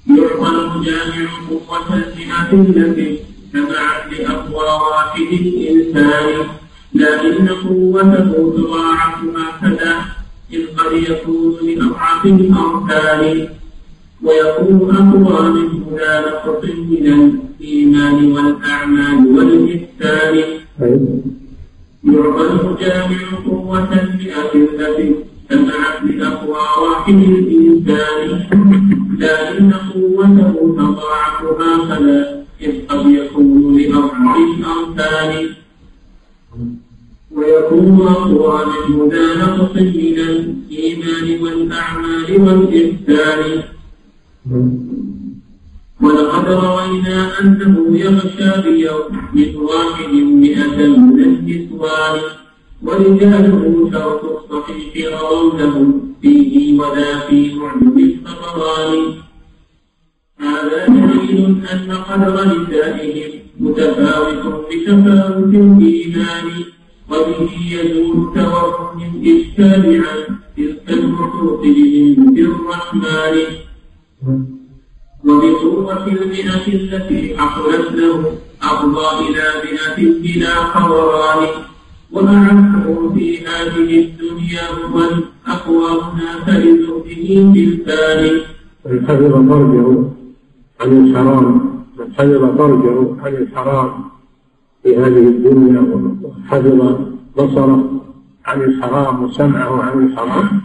[0.08, 3.20] يعطى المجامع قوة المئة التي
[3.56, 6.48] لأقوى واحد الإنسان
[6.94, 10.02] لكن قوته تضاعف هكذا
[10.54, 13.48] إذ قد يكون لأضعف الأركان.
[14.24, 17.08] ويكون أقوى منه لا نقص من
[17.62, 20.36] الإيمان والأعمال والإحسان.
[22.04, 25.16] يعطى المجامع قوة التي
[25.50, 28.46] سمعت بأقوى واحد الإنسان.
[29.20, 31.42] لكن قوته تضاعف
[31.90, 35.50] فلا إذ قد يكون لأضعف الأركان
[37.36, 43.64] ويكون أقوى من ذا نقص من الإيمان والأعمال والإحسان.
[46.02, 49.12] ولقد روينا أنه يغشى بيوم
[49.56, 52.20] واحد مئة من النسوان.
[52.84, 59.25] ورجاله شرط الصحيح رووا فيه ولا في معجم الطبراني
[60.40, 66.48] هذا دليل أن قدر نسائهم متفاوت بتفاوت الإيمان
[67.12, 71.34] وبه يزول توهم الإشكال عن تلك
[71.66, 73.36] لملك الرحمن.
[75.26, 81.48] وبقوة المئة التي حصلت له أفضى إلى مئة بلا قران.
[82.12, 88.42] وأعده في هذه الدنيا هو الأقوى هناك لزهده بالفان
[88.86, 90.15] من حفظ فرجه
[90.82, 93.90] عن الحرام من حفظ فرجه عن الحرام
[94.84, 95.82] في هذه الدنيا
[96.24, 96.96] وحفظ
[97.38, 98.02] بصره
[98.46, 100.62] عن الحرام وسمعه عن الحرام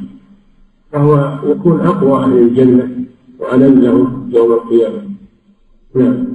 [0.92, 3.04] فهو يكون أقوى أهل الجنة
[3.38, 5.02] وألذهم يوم القيامة.
[5.94, 6.26] نعم.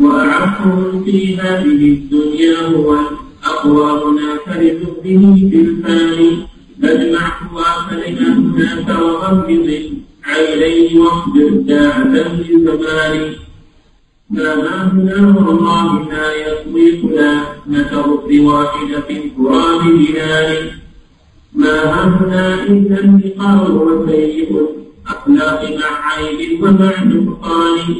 [0.00, 6.38] وأعفهم في هذه الدنيا هو الأقوى منافرد به في الفاني
[6.82, 9.50] فاجمع قواك هناك وغمض
[10.26, 13.34] عينيه واصبر ساعة لزمان
[14.30, 14.54] ما
[14.92, 20.70] هنا والله لا يطويقنا نترد واحدة في تراب بلال.
[21.54, 24.50] ما هنا إلا النقار وسيء
[25.06, 27.94] الأخلاق مع عيب ومع نقصان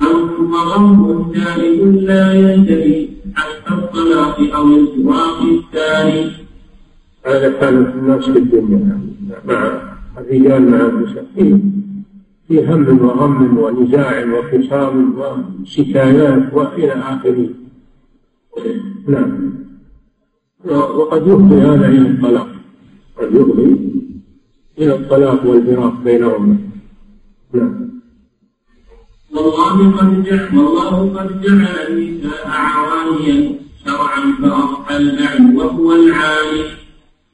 [0.00, 6.30] هم وغم جانب لا ينتهي حتى الصلاة أو الفراق الثاني.
[7.26, 9.00] هذا كان الناس في الدنيا.
[9.44, 9.87] مع
[10.18, 11.26] الرجال مع النساء
[12.48, 17.48] في هم وغم ونزاع وخصام وشكايات وإلى آخره.
[19.08, 19.52] نعم.
[20.70, 22.48] وقد يفضي هذا إلى الطلاق.
[23.18, 23.76] قد يفضي
[24.78, 26.56] إلى الطلاق والفراق بينهما.
[27.54, 27.88] نعم.
[29.34, 33.54] والله قد جعل والله قد جعل النساء عوانيا
[33.84, 36.64] شرعا فاضحى اللعن وهو العالي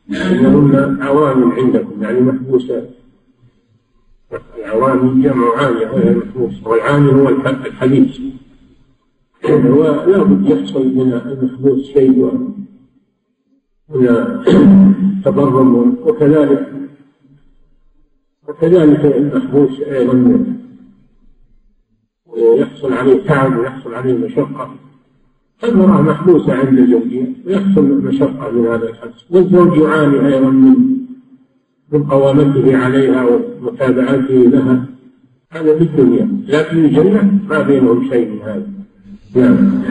[0.09, 2.91] لأنهن عوان عندكم يعني محبوسات
[4.59, 8.21] العوامي جمع عامية وهي المحبوس والعامي هو الحديث.
[9.45, 12.11] ولا بد يحصل من المحبوس شيء
[13.89, 14.43] من
[15.25, 15.97] تضرم.
[16.03, 16.73] وكذلك
[18.49, 20.47] وكذلك المحبوس أيضا.
[22.37, 24.75] يحصل عليه تعب ويحصل عليه مشقة.
[25.69, 30.95] المرأة محبوسة عند زوجها ويحصل مشقة من هذا الحبس والزوج يعاني أيضا من
[31.93, 33.27] من قوامته عليها
[33.61, 34.87] ومتابعته لها.
[35.51, 36.29] هذا في الدنيا.
[36.49, 38.67] لكن الجنة ما بينهم شيء من هذا.
[39.37, 39.83] نعم.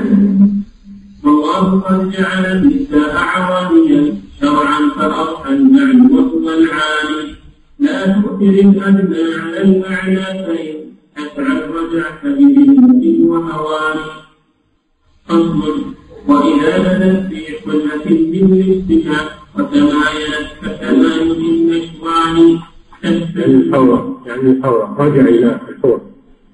[1.23, 7.35] والله قد جعل النساء عوانيا شرعا فأضحى المعنى وهو العالي
[7.79, 10.75] لا تؤثر الأدنى على المعنى فإن
[11.17, 13.97] أسعد رجعت بذمة وهوان
[15.27, 15.85] فصل
[16.27, 22.59] وإذا بدت في حلة بالاستماع وتمايلت كتمايل النشوان
[23.05, 26.01] الحورة يعني الحورة رجع إلى الحورة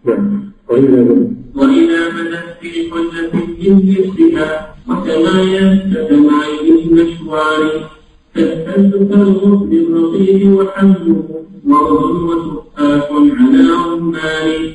[0.05, 0.51] نعم.
[0.69, 1.17] وإذا
[1.55, 7.89] وإذا بدت في قلة من لبسها وتمايزت كتمايز المشوار
[8.35, 11.23] تهتز كالغصن الرقيق وحمله
[11.67, 14.73] وأذن وسقاف على عمان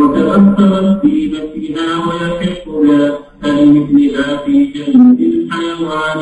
[0.00, 6.20] وتأثرت في مسها ويحق لا فلمثلها في جنة الحيوان.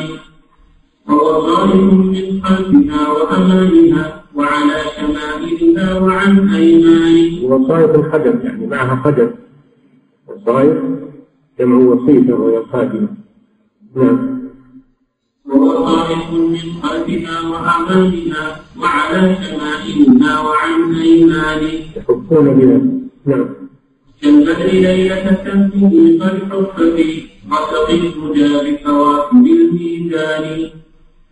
[1.08, 9.30] ووظائف من خلفها وأمانها وعلى شمائلها وعن أيمان وصائف الحدث يعني معها حدث
[10.28, 10.78] وصائف
[11.58, 13.08] جمع وصيفة وهي الخادمة
[13.96, 14.38] نعم
[15.50, 21.62] ووصائف من خلفها وأمامها وعلى شمائلها وعن أيمان
[21.96, 22.80] يحفون بها.
[23.26, 23.48] نعم.
[24.22, 26.98] كالبدر ليلة تهديه كالحفة
[27.52, 30.70] رسق الهدى بكواكب الميزان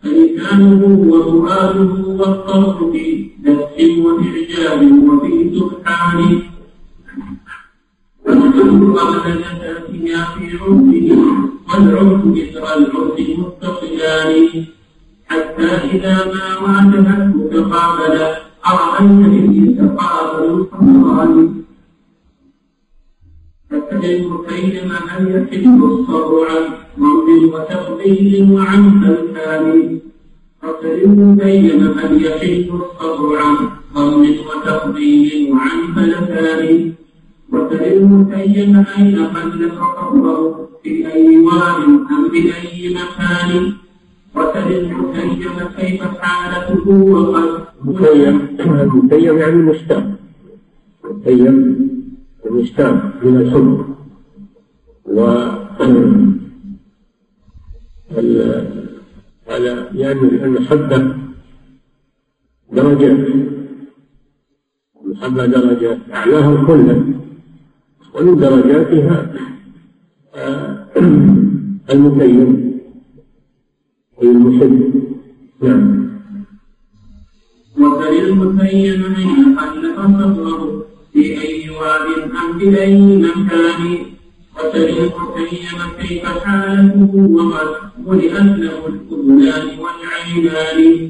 [0.03, 0.81] فلسانه
[1.11, 6.41] وفؤاده والطرف في دس وإعجاب وفي سبحان.
[8.25, 10.65] فالقلب قبل نجاتها في عرفه
[11.69, 14.65] والعرف مثل العرف متصلان
[15.29, 21.56] حتى إذا ما واجهته تقابلا أرأيت إذ تقابل الحمران
[23.69, 26.63] فتجد كيدما هل يحب الصبر عن
[26.99, 29.65] رب وتقبيل وعن فلسان
[30.63, 31.39] وتجد
[38.33, 43.73] كيدما أين قلك قبره في أي واد أم بأي مكان.
[44.35, 48.47] وتجد كيدما كيف حالته وقد المخيم
[49.39, 50.03] يعني مشتاق
[51.03, 51.86] مخيم
[52.49, 53.85] المشتاق من الحب
[55.05, 55.21] و
[59.47, 61.15] هذا يعني المحبة
[62.71, 63.27] درجات
[65.05, 67.03] المحبة درجات أعلاها كلا
[68.15, 69.33] ومن درجاتها
[70.35, 70.87] آه،
[71.93, 72.79] المخيم
[74.17, 74.93] والمحب.
[75.61, 76.07] نعم.
[77.79, 83.97] وفللمخيم أن خلف صبره في أي أم في أي مكان
[84.57, 87.67] وسللمخيم كيف حاله وقد
[88.07, 91.09] ملئت له الأذنان والعينان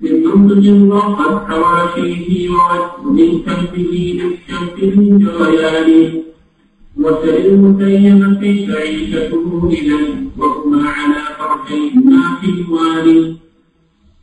[0.00, 6.22] من منضج ضاقت حواشيه ووجه من كفه للشمس الجريان
[6.96, 9.98] وسل المتيم كيف عيشته إذا
[10.38, 13.36] وهما على فرحيهما في الوان.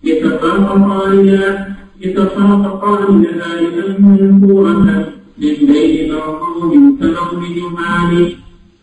[0.04, 1.66] يتفاققان
[2.02, 8.36] يتفاققان لآلها منثورة من بين مرحوم كنظم جمال.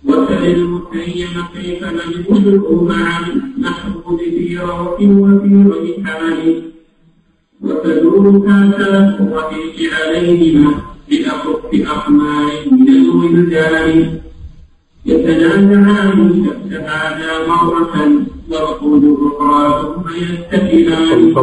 [0.04, 3.20] وسل المتيم كيف نجده معا
[3.58, 6.62] نحو في روح وفي رجحان.
[7.62, 10.74] وتدور كاسات الرفيق عليهما
[11.10, 14.18] بأخف أقمار من الولدان
[15.06, 17.94] يتنازعان كأس هذا مرة
[18.50, 21.34] والقول أخرى ثم يتكلان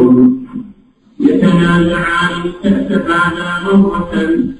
[1.28, 4.12] يتنازعان هذا مرة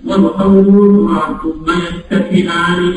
[0.06, 2.94] والقول أخرى ثم يتكلان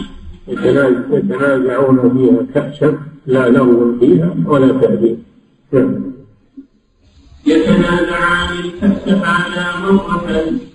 [0.48, 2.98] يتنازعون فيها كأسا
[3.28, 5.18] لا لغو فيها ولا تأديب
[5.74, 6.04] نعم.
[7.46, 8.54] يتنازعان
[9.10, 10.28] على مرة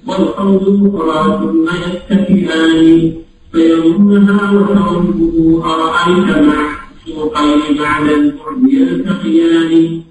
[0.09, 3.13] أخرى ثم يتكئان.
[3.53, 6.61] فيرمها وترمه أرأيت مع
[7.07, 10.03] سوقين بعد البعد يلتقيان.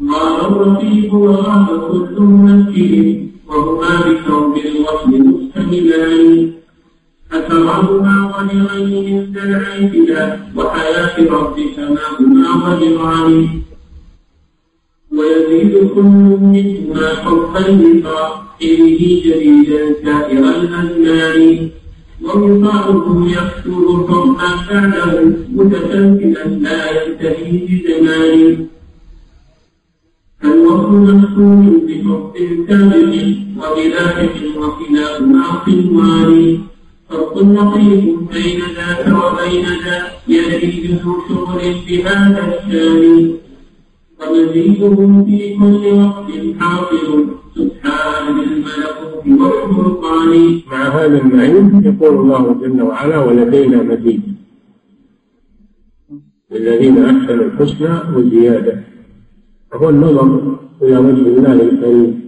[0.00, 2.92] قال الرفيق وغاب كل منكر
[3.48, 6.50] وهما بثوب الوصل مستملان
[7.32, 10.08] أتراهما ولغير ذا العيد
[10.56, 13.48] وحياة ربك ما هما ولغان
[15.12, 16.02] ويزيد كل
[16.54, 21.68] منهما حبا لصاحبه جديدا سائر الأزمان
[22.24, 25.22] ووصاله يكثر حبا بعده
[25.56, 28.66] متسلسلا لا ينتهي بزمان
[30.46, 32.32] فالوصف مختوم بحب
[32.68, 36.58] كامل وبلاحق وكلاهما صنوان
[37.10, 43.34] فرق لطيف بين ذاك وبين ذا يزيد شغل بهذا الشان
[44.20, 46.30] ومزيدهم في كل وقت
[46.60, 47.26] حاصل
[47.56, 54.22] سبحان الملكوت والسلطان مع هذا المعين يقول الله جل وعلا ولدينا مزيد
[56.52, 58.85] للذين احسنوا الحسنى وزياده
[59.72, 62.26] وهو النظر إلى وجه الله الكريم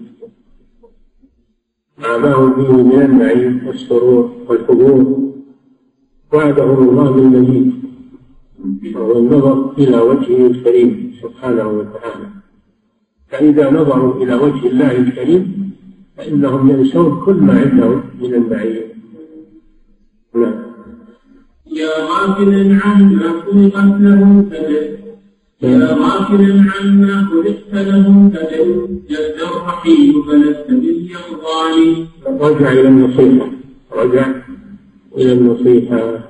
[1.99, 5.19] مع ما هم فيه من النعيم والسرور والحضور
[6.33, 7.73] وعدهم الله بالمزيد
[8.95, 12.29] وهو النظر إلى وجهه الكريم سبحانه وتعالى.
[13.29, 15.73] فإذا نظروا إلى وجه الله الكريم
[16.17, 18.87] فإنهم ينسون كل ما عندهم من المعية
[20.35, 20.55] نعم.
[21.67, 25.08] يا غافلا عما خلقت له فدل
[25.63, 33.51] يا غافلا عما خلقت له فدل جد الرحيم فلست باليغضان رجع إلى النصيحة.
[33.93, 34.27] رجع
[35.17, 36.29] إلى النصيحة.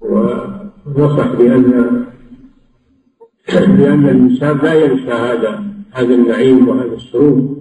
[0.00, 2.04] ونصح بأن
[3.48, 7.56] بأن الإنسان لا ينسى هذا هذا النعيم وهذا السرور.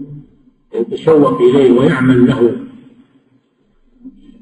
[0.75, 2.55] يتشوق إليه ويعمل له.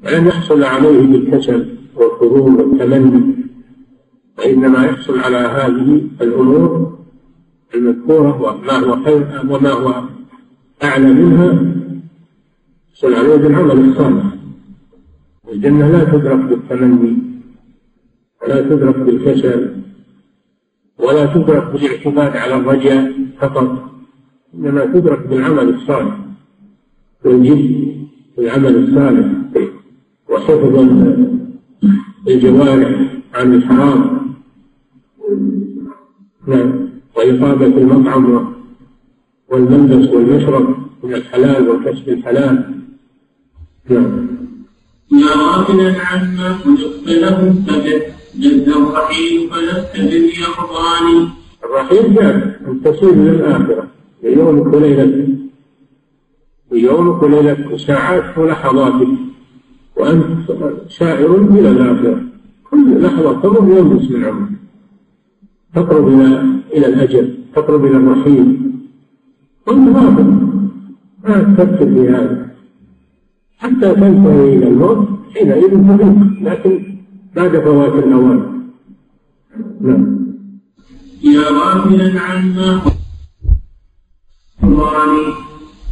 [0.04, 3.41] ولن يحصل عليه بالكسل والفضول والتمني.
[4.42, 6.98] وإنما يحصل على هذه الأمور
[7.74, 10.02] المذكورة وما هو خير وما هو
[10.84, 11.72] أعلى منها
[12.90, 14.24] يحصل عليه بالعمل الصالح
[15.52, 17.16] الجنة لا تدرك بالتمني
[18.42, 19.76] ولا تدرك بالكسل
[20.98, 23.90] ولا تدرك بالاعتماد على الرجاء فقط
[24.54, 26.18] إنما تدرك بالعمل الصالح
[27.24, 27.96] والجد
[28.36, 29.26] بالعمل الصالح
[30.28, 30.88] وحفظ
[32.28, 34.21] الجوارح عن الحرام.
[36.46, 36.72] نعم
[37.16, 38.54] وإصابة المطعم
[39.48, 42.74] والملبس والمشرب من الحلال وكسب الحلال.
[43.90, 44.26] نعم.
[45.12, 48.02] يا غافلا عما خلقت له استبد
[48.38, 51.28] جد الرحيم فلست باليقظان.
[51.64, 53.86] الرحيم جاء أن تصير إلى الآخرة
[54.22, 55.28] ليومك وليلتك
[56.72, 59.08] ليومك وليلتك وساعات ولحظاتك
[59.96, 60.50] وأنت
[60.98, 62.20] سائر إلى الآخرة.
[62.70, 64.61] كل لحظة تمر ينقص من عمرك
[65.74, 66.26] تقرب إلى
[66.72, 68.72] إلى الأجل تقرب إلى الرحيم
[69.66, 70.28] وأنت غافل
[71.24, 72.50] ما تفكر في هذا.
[73.58, 76.84] حتى تنتهي إلى الموت حينئذ تموت لكن
[77.36, 78.40] بعد فوات الأوان.
[79.80, 80.18] نعم.
[81.22, 82.82] يا غافلا عما
[84.64, 85.34] الله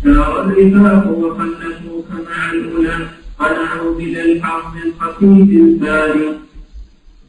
[0.05, 2.99] سار الرفاق وخلفوك مع الأولى.
[3.39, 6.29] قنعوا بذا الحرب الخفيف الباري.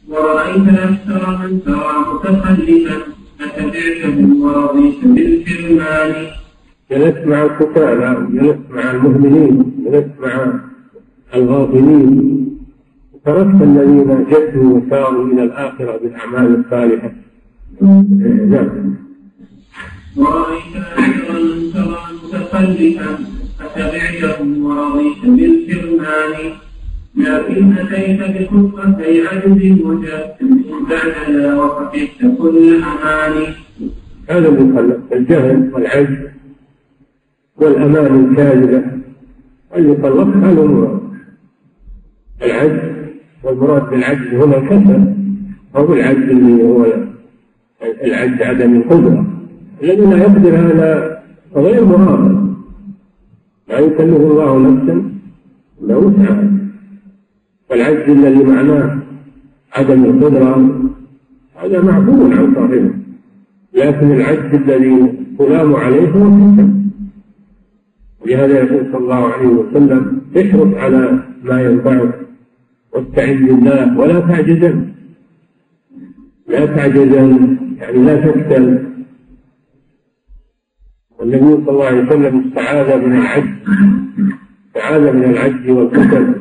[0.10, 2.98] ورأيت أكثر من ترى متخلفا
[3.40, 6.12] فتبعته ورضيت بالحرمان
[6.92, 10.54] جلست مع الكفار جلست مع المهملين جلست مع
[11.36, 12.48] الغافلين.
[13.26, 17.12] تركت الذين جدوا وساروا إلى الآخرة بالأعمال الصالحة.
[17.82, 18.96] نعم.
[20.18, 21.40] ورأيت أجرا
[21.74, 23.18] ترى متخلفا
[23.60, 26.34] فتبعته ورضيت بالحرمان
[27.22, 30.38] لكن أتيت بخطتي عجز وجدت
[30.90, 33.46] بعدنا وفقدت كل أماني.
[34.30, 36.18] هذا المخلف الجهل والعجز
[37.58, 38.84] والأمان الكاذبة.
[39.76, 41.02] المخلف هذا المراد
[42.44, 42.80] العجز
[43.44, 45.14] والمراد بالعجز هنا الكسل
[45.76, 46.86] أو العجز اللي هو
[48.04, 49.26] العجز عدم القدرة.
[49.84, 51.22] الذي لا يقدر هذا
[51.56, 52.54] غير مراد.
[53.70, 55.12] لا يكلف الله نفسا.
[55.82, 56.61] الا وسعها
[57.72, 58.98] والعجز الذي معناه.
[59.74, 60.82] عدم القدرة
[61.56, 62.92] هذا معفو عن صاحبه.
[63.74, 66.74] لكن العجز الذي تلام عليه هو الكسل
[68.22, 72.20] ولهذا يقول صلى الله عليه وسلم احرص على ما ينفعك
[72.94, 74.88] واستعن بالله ولا تعجزن
[76.48, 78.88] لا تعجزن يعني لا تكسل.
[81.20, 83.54] والنبي صلى الله عليه وسلم استعاذ من العجز.
[84.68, 86.41] استعاذ من العجز والكسل.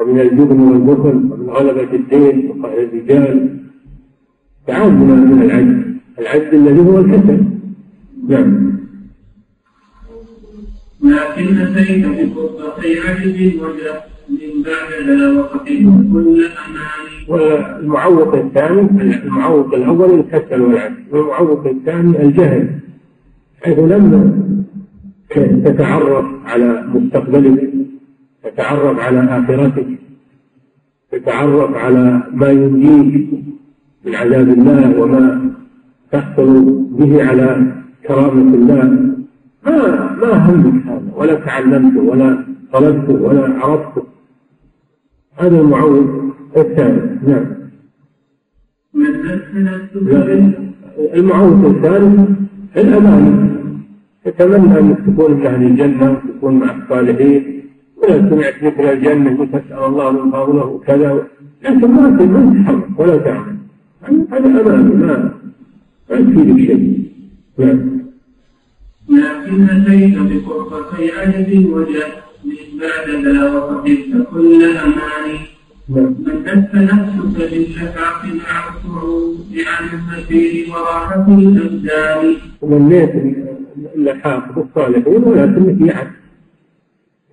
[0.00, 3.58] ومن الجبن والبخل ومن غلبة الدين وقهر الرجال.
[4.60, 5.84] استعاذ من العجز.
[6.18, 7.44] العجز الذي هو الكسل
[8.28, 8.70] نعم.
[11.02, 15.68] لكن أتيت بفرصة عجز وجهل من بعد وقت
[16.12, 17.06] كل أمان.
[17.28, 18.80] والمعوق الثاني
[19.24, 20.96] المعوق الأول الكسل والعجز.
[21.12, 22.70] والمعوق الثاني الجهل.
[23.62, 24.34] حيث لم
[25.64, 27.69] تتعرف على مستقبلك.
[28.44, 29.86] تتعرف على آخرتك
[31.12, 33.30] تتعرف على ما ينجيك
[34.04, 35.50] من عذاب الله وما
[36.12, 37.72] تحصل به على
[38.06, 38.84] كرامة الله.
[39.66, 39.76] ما
[40.20, 44.02] ما همك هذا؟ ولا تعلمته ولا طلبته ولا عرفته
[45.36, 47.28] هذا المعوض الثالث.
[47.28, 47.46] نعم.
[51.14, 52.28] المعوض الثالث
[52.76, 53.50] الأمانة.
[54.24, 57.59] تتمنى أنك تكون من أهل الجنة وتكون مع الصالحين.
[58.08, 61.26] سمعت ذكر الجنة وتسأل الله من فضله وكذا
[61.64, 63.56] لكن ما تتحرك ولا تعمل
[64.32, 65.34] هذا أمانة ما
[66.10, 67.00] ما تفيدك شيء
[67.58, 68.00] نعم
[69.08, 72.12] لكن أتيت بقربتي عجز وجهل
[72.80, 75.38] بعد ذا وفقدت كل أماني
[75.88, 83.12] من دس نفسك بالشفاعة مع الصعود عن المسير وراحة الأبدان وليت
[83.96, 86.10] اللحاق بالصالحين ولكنك يعد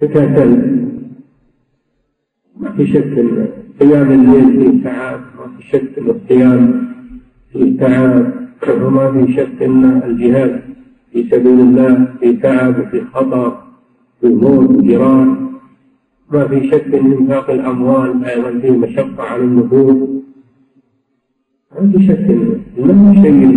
[0.02, 0.78] تكاسل
[2.60, 3.48] ما في شك ان
[3.80, 6.88] قيام الليل فيه تعب ما في شك ان الصيام
[7.52, 8.32] فيه تعب
[8.82, 10.62] وما في شك إن الجهاد
[11.12, 13.64] في سبيل الله في تعب وفي خطر
[14.22, 15.48] في موت وجيران
[16.34, 20.10] ما في شك ان إنفاق الأموال أيضا فيه مشقة على النفوس.
[21.76, 22.26] ما في شك
[22.80, 23.48] انه شيء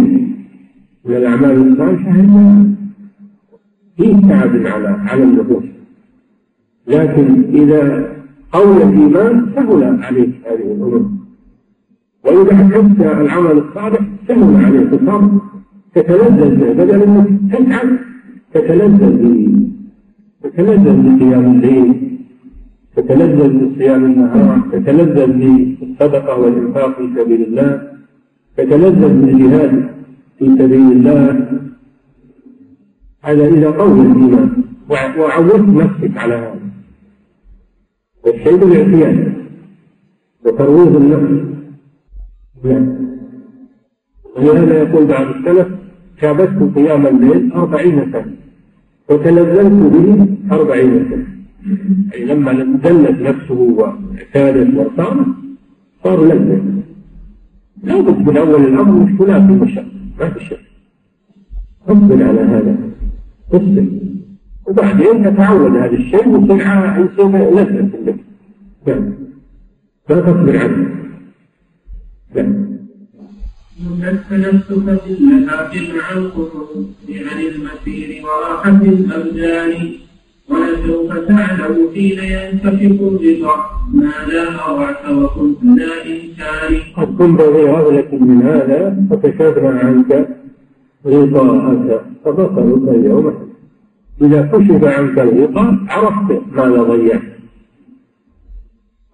[1.05, 2.65] من الأعمال الصالحة إلا
[3.97, 5.65] فيه تعب على على النفوس.
[6.91, 7.27] لكن
[7.61, 7.83] إذا
[8.53, 11.03] قول الإيمان سهل عليك هذه الأمور.
[12.25, 14.91] وإذا حسبت العمل الصالح سهل عليك.
[15.07, 15.23] صار
[15.95, 17.89] تتلذذ به بدل أنك تتعب
[18.55, 19.39] تتلذذ به
[20.43, 21.89] تتلذذ بقيام الليل
[22.97, 27.71] تتلذذ بصيام النهار تتلذذ بالصدقة والإنفاق في سبيل الله
[28.57, 29.73] تتلذذ بالجهاد
[30.39, 31.47] في سبيل الله.
[33.23, 34.51] هذا إذا قوي الإيمان.
[34.91, 36.60] وعودت نفسك على هذا.
[38.31, 39.33] والشيء بالاعتياد
[40.45, 41.45] وترويض النفس.
[42.65, 42.97] نعم.
[44.37, 45.69] ولهذا يقول بعض السلف
[46.21, 48.33] شابته قيام الليل أربعين سنة
[49.11, 51.27] وتلذذت به أربعين سنة.
[52.15, 52.53] أي لما
[52.85, 55.27] دلت نفسه واعتادت وصارت
[56.05, 56.63] صار لذة.
[57.83, 59.87] لابد من أول الأمر مشكلات المشقة
[60.21, 60.61] ما في شك
[61.89, 62.77] اصبر على هذا.
[63.53, 63.85] اصبر
[64.67, 68.20] وبعدين تتعود هذا الشيء يصير لذة لك
[68.87, 69.15] نعم
[70.09, 70.89] لا تصبر عنه
[72.35, 72.71] نعم
[74.01, 76.07] نفس نفسك باللهاب مع
[77.09, 79.73] عن المسير وراحة الأبدان
[80.49, 83.57] ولسوف تعلم حين ينكشف الرضا
[83.93, 90.29] ما لا أرعت وكنت لا إنكار قد كنت في غفلة من هذا فكشفنا عنك
[91.07, 93.35] غطاءك فبصرك اليوم
[94.23, 97.40] إذا كشف عنك الغطاء عرفت ماذا ضيعت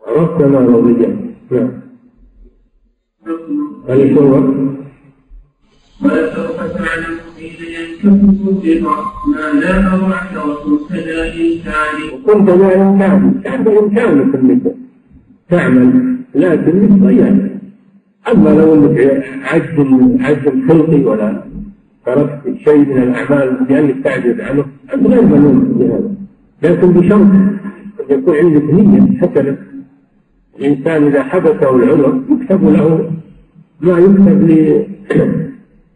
[0.06, 1.16] ماذا ضيعت
[1.50, 1.70] نعم.
[3.88, 4.34] هل هو
[6.04, 13.64] ولسوف تعلم حين ينكشف الرضا ما لا أرعت وكنت لا إنكار وكنت لا إنكار كان
[13.64, 14.74] بإمكانك أنك
[15.50, 17.56] تعمل لكن ضيعت
[18.32, 19.78] أما لو أنك عجز
[20.20, 21.44] عجز خلقي ولا
[22.06, 26.10] تركت شيء من الأعمال لأنك تعجز عنه أنت غير ملوم بهذا.
[26.62, 27.58] لكن بشرط أن
[28.10, 29.65] يكون عندك نية حسنة.
[30.58, 33.10] الإنسان إذا حبسه العذر يكتب له
[33.80, 34.40] ما يكتب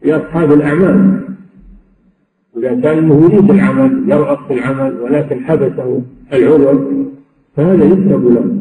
[0.03, 1.21] لأصحاب الأعمال.
[2.57, 6.03] إذا كان يريد العمل يرغب في العمل ولكن حبسه
[6.33, 7.05] العذر
[7.57, 8.57] فهذا يكتب له.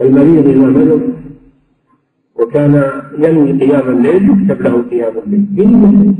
[0.00, 1.02] المريض إذا مرض
[2.34, 2.84] وكان
[3.18, 6.14] ينوي قيام الليل يكتب له قيام الليل.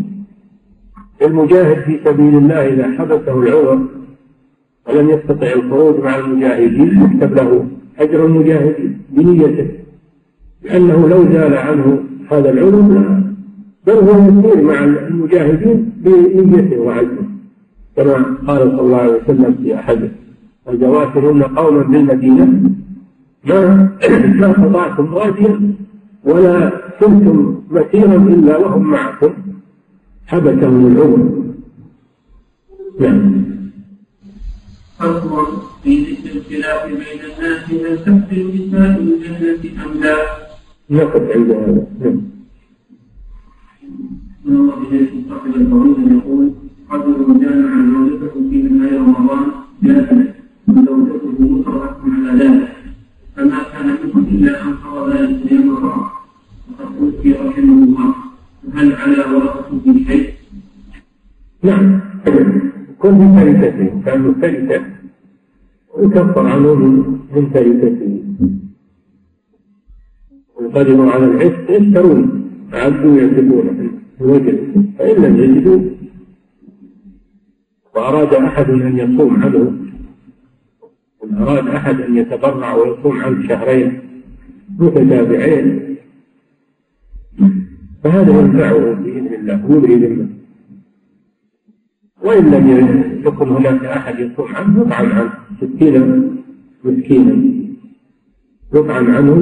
[1.22, 3.78] المجاهد في سبيل الله إذا حبسه العذر
[4.88, 7.66] ولم يستطع الخروج مع المجاهدين يكتب له
[8.00, 9.68] أجر المجاهدين بنيته
[10.62, 11.98] لأنه لو زال عنه
[12.30, 13.20] هذا العذر
[13.86, 17.30] بل هو يسير مع المجاهدين بنيته وعزمه
[17.96, 18.12] كما
[18.46, 20.10] قال صلى الله عليه وسلم في أحد
[20.68, 22.70] الجواسر قوما بالمدينة
[23.44, 23.88] ما
[24.40, 25.74] ما قطعتم واديا
[26.24, 29.30] ولا كنتم مسيرا إلا وهم معكم
[30.26, 31.42] حبسهم العمر.
[33.00, 33.49] نعم.
[35.00, 40.16] فصل في ذكر الخلاف بين الناس هل تكفر نساء الجنة أم لا؟
[40.90, 41.86] نقف عند هذا.
[42.00, 42.20] نعم.
[44.46, 46.52] الله إليه صاحب الفريضة يقول
[46.90, 49.46] رجل جامع زوجته في نهاية رمضان.
[49.82, 50.34] جاهلا
[50.68, 52.76] وزوجته مصرة على ذلك.
[53.36, 58.14] فما كان منه إلا أن قضى ذلك ليمر وقد توفي رحمه الله.
[58.74, 60.34] هل على ورثته شيء؟
[61.62, 62.00] نعم.
[63.00, 64.78] كل تركته كان مختلفا
[65.94, 66.74] ويكفر عنه
[67.34, 68.12] من تركته
[70.54, 72.20] وقدروا على العشق يشترون
[72.72, 73.90] عبدوا يعتقونه
[74.20, 74.58] الوجه.
[74.98, 75.80] فإن لم يجدوا
[77.94, 79.72] وأراد أحد أن يصوم عنه.
[81.24, 83.98] إن أراد أحد أن يتبرع ويصوم عنه شهرين
[84.78, 85.96] متتابعين.
[88.04, 90.39] فهذا ينفعه بإذن الله يبري ذمه
[92.22, 92.64] وإن لم
[93.26, 96.36] يكن هناك أحد يصوم عنه يطعم عنه ستين
[96.84, 97.36] مسكينا.
[98.74, 99.34] يطعم عنه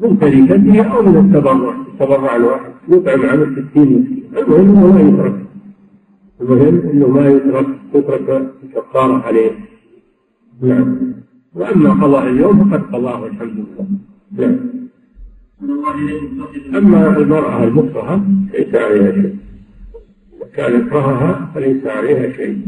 [0.00, 2.72] من تركته أو من التبرع التبرع الواحد.
[2.88, 4.24] يطعم عنه ستين مسكين.
[4.36, 5.34] المهم أنه ما يترك.
[6.40, 9.50] المهم أنه ما يترك تترك الكفارة عليه.
[10.62, 10.98] نعم.
[11.54, 13.86] وأما قضاء اليوم فقد قضاه الحمد لله.
[14.32, 14.58] نعم.
[16.78, 19.36] أما المرأة المكرهة ليس عليها شيء.
[20.54, 22.60] كان يكرهها فليس عليها شيء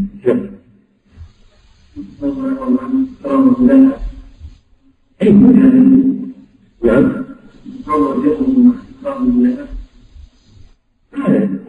[5.22, 5.32] أي
[6.84, 7.22] نعم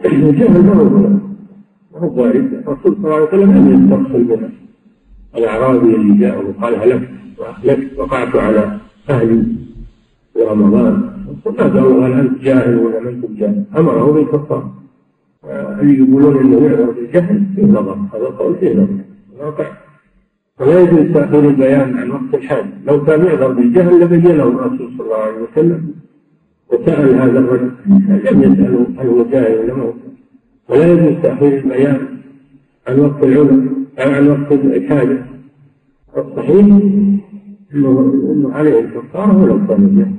[0.04, 1.20] الجهل ما هو ما
[1.94, 4.50] هو وارد الرسول صلى الله عليه وسلم لم يستغفر منه
[5.36, 8.78] الأعرابي اللي جاء وقال هلكت وأهلكت وقعت على
[9.10, 9.44] أهلي
[10.34, 11.14] في رمضان
[11.46, 14.70] ما قالوا هل أنت جاهل ولا ما أنت جاهل أمره بالكفار
[15.48, 18.88] اللي يقولون إنه يعذر بالجهل فيه نظر هذا القول فيه نظر
[19.38, 19.66] واقع
[20.58, 25.16] فلا يجوز تأخير البيان عن وقت الحاجة لو كان يعذر بالجهل لبينه الرسول صلى الله
[25.16, 25.94] عليه وسلم.
[26.72, 29.92] وسأل هذا الرجل لم يسأله هل هو جاهل ولا هو
[30.68, 31.98] ولا يجوز تأخير البيان
[32.88, 33.62] عن وقت العذر
[33.98, 35.24] عن وقت الحاجة.
[36.16, 36.66] الصحيح
[37.74, 40.14] إنه عليه الكفارة ولو كان جاهل.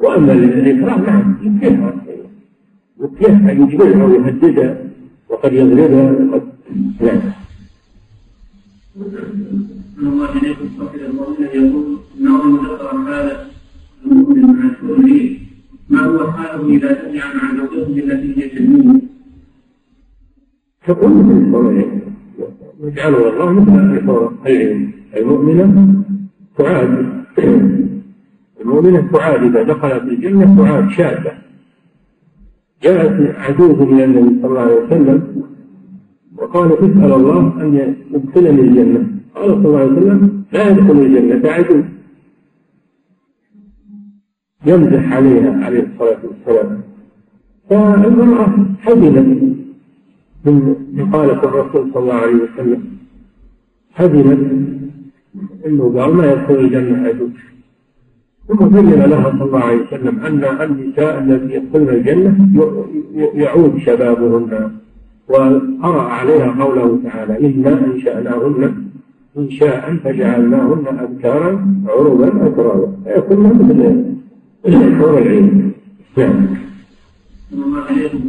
[0.00, 1.94] وأما الإكراه نعم يمكنها.
[3.50, 4.78] أن يجبرها ويهددها
[5.28, 6.42] وقد يضربها وقد
[7.00, 7.20] نعم
[9.98, 13.46] الله إليكم فقد المؤمن يقول إن ذكر حالة
[14.06, 15.36] المؤمن مع الكفر
[15.88, 19.02] ما هو حاله إذا سمع مع زوجته التي هي جنون؟
[20.86, 21.12] تقول
[22.80, 24.32] يجعله الله مثل الحور
[25.16, 26.02] المؤمنة
[26.58, 27.06] تعاد
[28.60, 31.32] المؤمنة تعاد إذا دخلت الجنة تعاد شابة
[32.86, 35.18] جاءت عجوز من النبي صلى الله عليه وسلم
[36.36, 39.00] وقال تسأل الله أن يدخلني الجنة.
[39.34, 41.84] قال صلى الله عليه وسلم لا يدخل الجنة عجوز
[44.66, 46.80] يمزح عليها عليه الصلاة والسلام.
[47.70, 49.28] فالمرأة حزنت
[50.44, 50.54] من
[50.92, 52.82] مقالة الرسول صلى الله عليه وسلم.
[53.92, 54.40] حزنت
[55.66, 57.30] إنه قال ما يدخل الجنة عجوز
[58.48, 62.32] ثم بين لها صلى الله عليه وسلم أن النساء التي يدخلن الجنة
[63.34, 64.70] يعود شبابهن
[65.28, 68.74] وقرأ عليها قوله تعالى إنا أنشأناهن
[69.38, 73.46] إنشاء فجعلناهن أبكارا عربا أترابا فيكون
[74.64, 75.72] مثل الحور العين
[76.16, 76.46] نعم.
[77.52, 78.20] الله يقول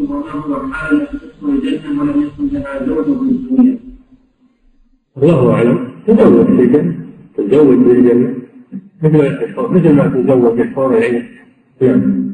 [0.00, 3.78] وما هو حال تدخل الجنة ولم لها في الدنيا.
[5.16, 5.78] الله أعلم.
[6.06, 6.94] تزوج في الجنة.
[7.36, 8.39] تزوج في الجنة.
[9.02, 9.18] مثل
[9.58, 11.24] مثل ما تزوج الحور العين
[11.82, 12.30] نعم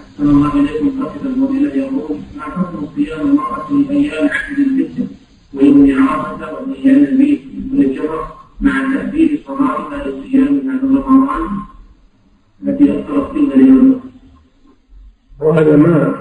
[0.00, 5.06] أحسن الله إليكم صاحب الفضيلة يقول ما حكم صيام المرأة في أيام عهد الفتن
[5.54, 7.40] ويوم عرفة وأيام البيت
[7.74, 11.42] والجرة مع تأثير صلاتها لصيامها في رمضان
[12.62, 14.00] التي أثرت فيها اليوم
[15.40, 16.20] وهذا ما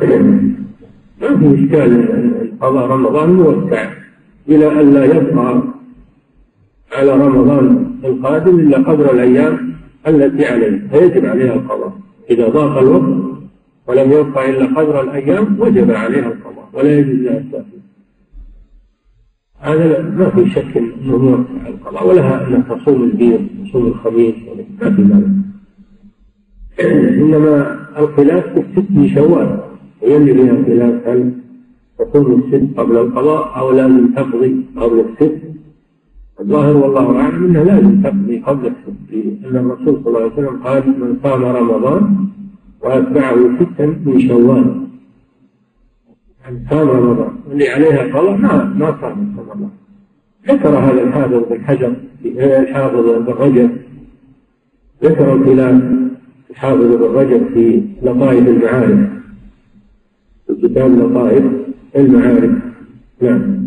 [1.22, 3.92] ما في إشكال قضاء رمضان موسع
[4.50, 5.64] إلى أن لا يبقى
[6.94, 9.74] على رمضان القادم إلا قدر الأيام
[10.08, 11.94] التي عليه فيجب عليها القضاء.
[12.30, 13.24] إذا ضاق الوقت
[13.88, 17.80] ولم يبقى إلا قدر الأيام وجب عليها القضاء ولا يجوز لها التأخير.
[19.60, 24.36] هذا ما في شك أنه القضاء ولها أن تصوم البيض تصوم الخميس
[24.82, 25.28] ما في مانع.
[27.22, 29.60] إنما الخلاف في الست من شوال
[30.02, 31.34] هي اللي فيها خلاف هل
[32.00, 35.53] تصوم الست قبل القضاء أو لازم تقضي قبل الست.
[36.40, 40.88] الظاهر والله أعلم أنه لازم تقضي قبل الستين أن الرسول صلى الله عليه وسلم قال
[40.88, 42.28] من صام رمضان
[42.82, 44.88] وأتبعه ستا من شوال.
[46.44, 49.70] يعني صام رمضان اللي عليها قضاء ما ما صام رمضان.
[50.48, 51.94] ذكر هذا الحافظ بن حجر
[52.26, 53.70] الحافظ بن رجب
[55.04, 55.84] ذكر الخلاف
[56.50, 59.00] الحافظ بن رجب في لطائف المعارف
[60.48, 61.44] في كتاب لطائف
[61.96, 62.52] المعارف.
[63.22, 63.63] نعم.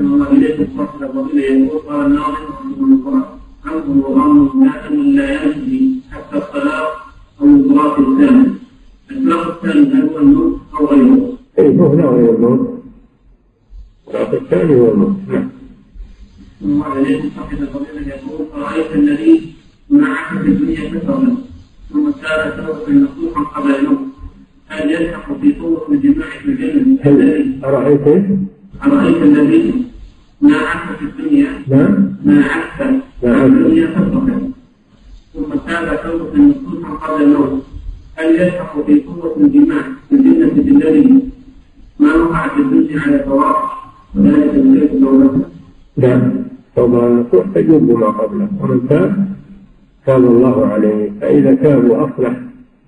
[0.00, 3.24] ثم إليه الصحر الرجل يقول قال الناظم رحمه الله
[3.64, 6.88] عنه وغم لا لا يجري حتى الصلاة
[7.40, 8.48] أو الصلاة الثاني
[9.10, 12.82] الصلاة الثاني هل هو الموت أو غيره؟ أي هو غير الموت
[14.32, 15.48] الثاني هو الموت نعم
[16.60, 19.52] ثم إليه صاحب الرجل يقول أرأيت الذي
[19.90, 21.36] منعك في الدنيا كثرا
[21.92, 23.98] ثم سال توبة نصوحا قبل الموت
[24.68, 28.26] هل يلحق في صورة الجماع في الجنة هل أرأيت
[28.84, 29.89] أرأيت الذي
[30.40, 30.58] ما
[30.98, 32.14] في الدنيا نعم.
[32.24, 32.82] ما عرف
[33.20, 34.40] في الدنيا فترة
[35.34, 37.62] ثم تاب توبة نصوحا قبل الموت.
[38.16, 39.82] هل يلحق في قوة الجماع
[40.12, 41.28] الجنة بالذي
[41.98, 43.54] ما وقع في الدنيا على ثواب
[44.14, 45.44] وذلك بسيف توبته؟
[45.96, 46.32] نعم.
[46.76, 48.48] توبة نصوح تجوب ما قبله.
[48.60, 49.28] ومن تاب
[50.06, 51.10] تاب الله عليه.
[51.20, 52.40] فإذا تاب وأصلح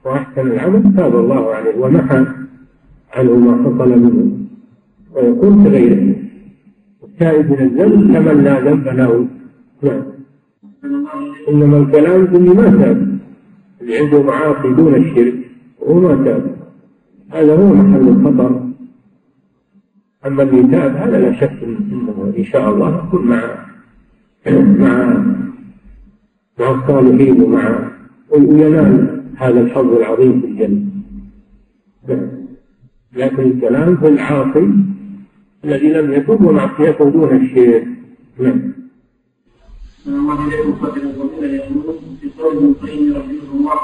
[0.05, 1.77] وأحسن العمل تاب الله عليه.
[1.79, 2.25] ومحى
[3.15, 4.39] عنه ما حصل منه.
[5.15, 6.22] ويكون كغيره
[7.23, 9.27] التائب من الذنب كمن لا ذنب له.
[9.83, 10.03] نعم.
[11.49, 13.19] إنما الكلام اللي ما تاب.
[13.81, 15.35] اللي عنده معاصي دون الشرك
[15.81, 16.57] وهو ما تاب.
[17.31, 18.63] هذا هو محل الخطر.
[20.27, 23.43] أما اللي تاب هذا لا شك إنه إن شاء الله يكون مع
[24.47, 25.25] مع
[26.59, 27.91] مع الصالحين ومع
[28.31, 30.83] وينال هذا الحظ العظيم في الجنة.
[33.17, 34.69] لكن الكلام في العاصي
[35.65, 37.87] الذي لم يتب ومعصيته دون الشرك
[38.41, 38.73] نعم.
[40.07, 43.79] الله إليكم قتل الضمير يقول في قول ابن القيم رحمه الله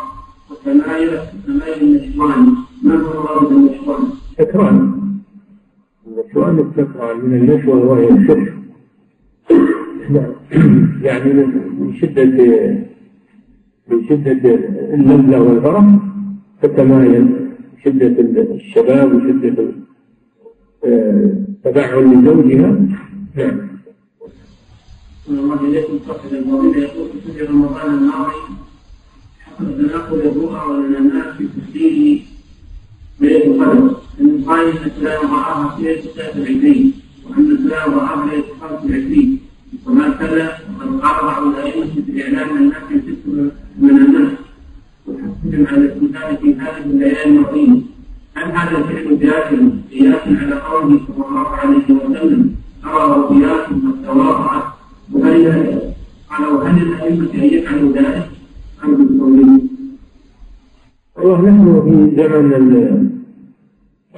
[0.51, 1.11] وتمايل
[1.47, 4.03] تمايل النشوان ما هو مراد النشوان؟
[4.39, 4.77] سكران
[6.07, 8.55] النشوان السكران من النشوة وهي الشرك.
[10.11, 10.33] نعم.
[11.03, 11.33] يعني
[11.79, 12.25] من شدة
[13.89, 14.55] من شدة
[14.95, 15.85] اللذة والفرح
[16.63, 17.27] تتمايل
[17.85, 18.07] شدة
[18.55, 19.69] الشباب وشدة
[21.59, 22.79] التبعل لزوجها
[23.35, 23.69] نعم.
[25.29, 25.99] الله إليكم
[26.79, 28.33] يقول في رمضان الماضي
[29.41, 30.55] حصل الرؤى
[31.37, 32.21] في
[33.21, 36.03] ليلة أن أن السلام رآها في ليلة
[36.37, 36.93] العشرين
[37.29, 39.39] وأن السلام رآها ليلة الخمس والعشرين
[39.87, 44.39] وما كذا وقد قال بعض الأئمة في الإعلام الناس يمسكون المنامات
[45.07, 47.83] وتحسبهم على الاستدلال في هذه الليالي العظيمة
[48.39, 54.63] هل هذا الفعل جاهل قياس على قوله صلى الله عليه وسلم؟ أرى رؤياكم والتواضعت
[55.13, 55.81] وهل
[56.31, 58.29] قالوا هل الأئمة أن يفعلوا ذلك؟
[58.85, 59.69] أم بالتوحيد؟
[61.17, 63.11] والله نحن في زمن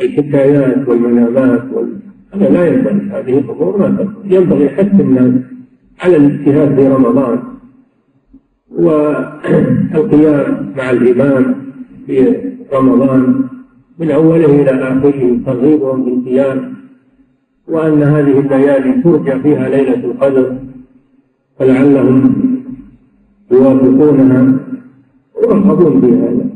[0.00, 1.88] الحكايات والمنامات وال...
[2.34, 4.36] هذا لا ينبغي هذه الأمور ما تنبغي.
[4.36, 5.34] ينبغي حث الناس
[6.00, 7.38] على الاجتهاد في رمضان
[8.70, 11.54] والقيام مع الإمام
[12.06, 12.36] في
[12.72, 13.44] رمضان.
[14.00, 16.74] من أوله إلى آخره ترغيبهم بالقيام
[17.68, 20.56] وأن هذه الليالي ترجى فيها ليلة القدر
[21.58, 22.34] فلعلهم
[23.50, 24.54] يوافقونها
[25.36, 26.46] ويرغبون بهذا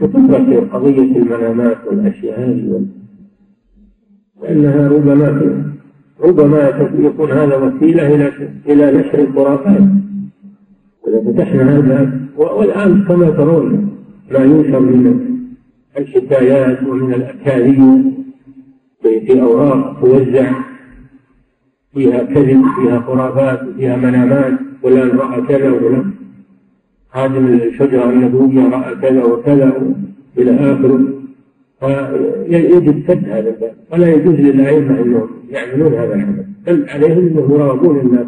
[0.00, 2.86] وتترك قضية المنامات والأشياء هذه
[4.42, 5.62] لأنها ربما
[6.24, 6.68] ربما
[6.98, 8.32] يكون هذا وسيلة إلى
[8.68, 9.82] إلى نشر الخرافات.
[11.08, 13.88] إذا فتحنا هذا والآن كما ترون
[14.30, 15.29] ما ينشر من
[15.98, 18.02] الحكايات ومن الأكاذيب
[19.02, 20.52] في أوراق توزع.
[21.94, 24.52] فيها كذب فيها خرافات فيها منامات.
[24.82, 26.10] فلان رأى كذا وفلان
[27.12, 29.94] هذه الشجرة النبوية رأى كذا وكذا
[30.38, 31.00] إلى آخره.
[31.80, 33.74] فيجب سد هذا الباب.
[33.92, 36.44] ولا يجوز للأئمة أنهم يعملون هذا العمل.
[36.66, 38.26] بل عليهم أنهم يراقبون الناس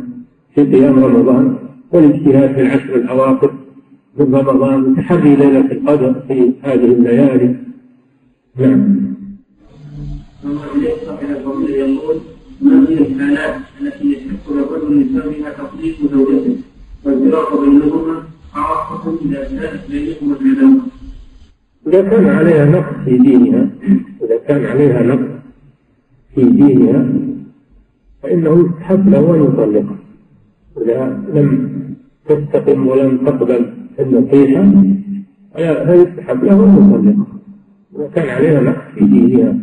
[0.54, 1.56] في قيام رمضان
[1.92, 3.50] والاجتهاد في العشر الأواخر.
[4.16, 7.56] من رمضان وتحري ليلة القدر في هذه الليالي
[8.58, 9.12] نعم.
[11.82, 12.20] يقول
[12.60, 16.56] ما هي الحالات التي يحق للرجل من سببها تطليق زوجته
[17.04, 20.80] والفراق بينهما خاصة إذا كانت بينهما العداوة.
[21.86, 23.70] إذا كان عليها نقص في دينها
[24.22, 25.30] إذا كان عليها نقص
[26.34, 27.06] في دينها
[28.22, 29.96] فإنه يستحب له أن يطلقها
[30.82, 31.72] إذا لم
[32.28, 34.72] تستقم ولم تقبل النصيحة
[35.86, 37.26] فيستحب له أن يطلقها
[37.96, 39.54] إذا كان عليها نقص في دينها.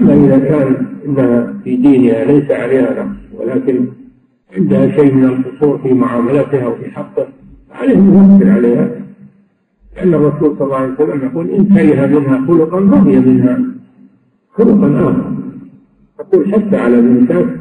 [0.00, 3.86] أما إذا كان إنها في دينها ليس عليها نقص ولكن
[4.56, 7.26] عندها شيء من القصور في معاملتها وفي حقه
[7.72, 8.90] عليه أن يصبر عليها.
[9.96, 13.60] لأن الرسول صلى الله عليه وسلم يقول إن كره منها خلقا رضي منها
[14.50, 15.32] خلقا آخر.
[16.20, 17.56] يقول حتى على الإنسان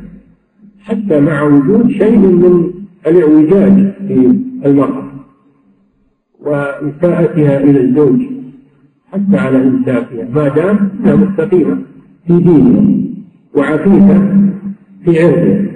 [0.79, 2.71] حتى مع وجود شيء من
[3.07, 5.08] الاعوجاج في المرأة.
[6.41, 8.19] وإساءتها إلى الزوج
[9.11, 11.77] حتى على إنسافها ما دام أنها مستقيمة
[12.27, 12.83] في دينها
[13.55, 14.49] وعفيفة
[15.05, 15.69] في عرضها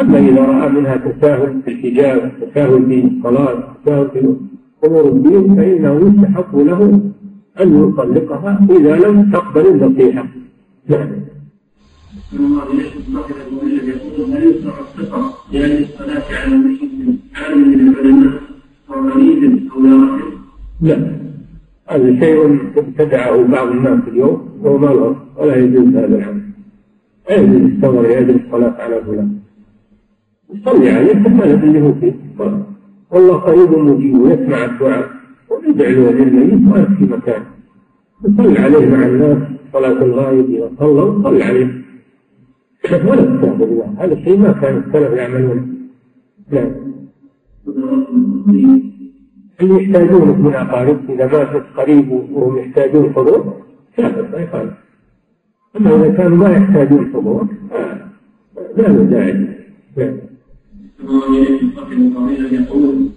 [0.00, 4.36] أما إذا رأى منها تساهل في الحجاب تساهل في الصلاة تساهل في
[4.86, 7.00] أمور الدين فإنه يستحق له
[7.60, 10.26] أن يطلقها إذا لم تقبل النصيحة
[10.88, 11.08] نعم
[15.52, 16.22] لأن الصلاة
[18.98, 19.80] أو
[20.80, 21.18] لا؟
[21.88, 26.42] هذا شيء ابتدعه بعض الناس اليوم وهو ما ولا يجوز هذا العمل
[27.30, 29.38] لا يجوز الثمر يجب الصلاة على فلان.
[30.54, 32.14] يصلي عليه ثم اللي هو فيه.
[33.10, 35.10] والله قريب مجيب ويسمع الدعاء
[35.50, 37.42] ويدعي له للميت وأنت في مكان.
[38.24, 39.38] يصلي عليه مع الناس
[39.72, 41.88] صلاة الغائب إذا صلوا صلي عليه.
[42.92, 45.66] ولا تستهزئ بالله هذا الشيء ما كان السلف يعملونه
[46.52, 46.88] لا.
[49.60, 53.54] اللي يحتاجون من أقارب إذا ماتت قريب وهم يحتاجون حضور
[53.96, 54.70] كافر ما
[55.76, 57.48] أما إذا كانوا ما يحتاجون حضور
[58.76, 59.32] لا له داعي
[59.96, 60.16] نعم.
[62.52, 63.08] يقول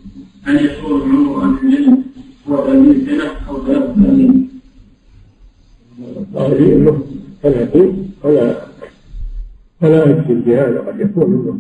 [0.44, 2.04] هل يكون عمر أهل العلم
[2.48, 4.50] هو ثلاثين سنة أو ثلاث سنين؟
[7.42, 8.56] ثلاثين ولا
[9.82, 11.60] فلا يكفي بهذا قد يكون منه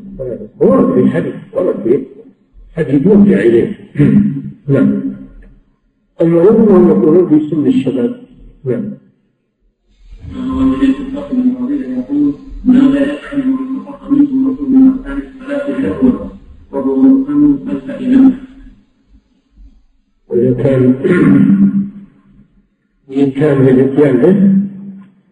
[0.59, 1.99] ورد في الحديث ورد فيه
[2.73, 3.77] هذه يرجع إليه
[4.67, 5.01] نعم.
[6.21, 8.21] المهم أن يكونوا في سن الشباب.
[8.65, 8.83] نعم.
[12.01, 12.33] يقول
[12.65, 16.31] ماذا يفعل من مؤمن خلف امامه
[20.29, 20.53] وإذا
[23.29, 24.35] كان الإتيان به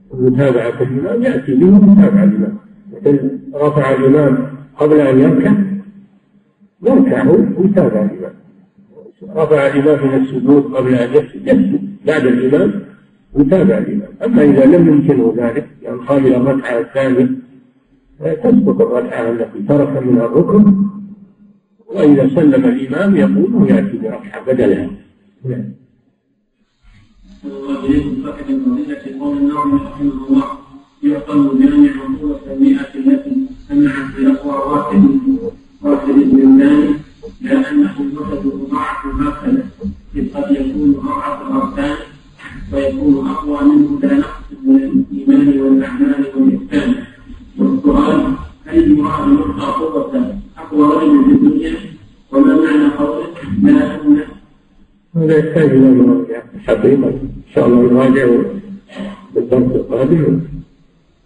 [0.09, 2.57] ومتابعة الإمام يأتي به ومتابعة الإمام.
[2.93, 5.53] مثل رفع الإمام قبل أن يركع
[6.83, 8.38] يركع ويتابع الإمام.
[9.23, 12.83] رفع الإمام من السجود قبل أن يسجد بعد الإمام
[13.33, 14.09] ويتابع الإمام.
[14.25, 17.29] أما إذا لم يمكنه ذلك يعني قام إلى الركعة الثانية
[18.19, 20.75] تسقط الركعة التي ترك منها الركن
[21.87, 24.89] وإذا سلم الإمام يقوم ويأتي بركعة بدلها
[25.45, 25.65] نعم.
[27.45, 30.43] الله إليكم صاحب الفضيلة قول النووي رحمه الله
[31.03, 35.03] يعقل جامع عقوبة المئة التي سمعت بأقوى واحد
[35.81, 36.98] واحد من الثاني
[37.41, 39.69] لا أنه يوجد مضاعف هكذا
[40.15, 41.95] إذ قد يكون أضعف الأركان
[42.73, 46.95] ويكون أقوى منه لا نقص من الإيمان والأعمال والإحسان.
[47.57, 48.33] والسؤال
[48.65, 51.75] هل يراد يعطى قوة أقوى رجل في الدنيا؟
[52.31, 53.27] وما معنى قوله
[53.63, 54.19] لا أن
[55.15, 57.07] هذا يحتاج إلى مراجعة حقيقة.
[57.09, 58.27] إن شاء الله نراجع
[59.35, 60.39] بالدرس القادم.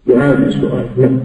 [0.06, 0.86] يعاد السؤال.
[0.98, 1.20] نعم.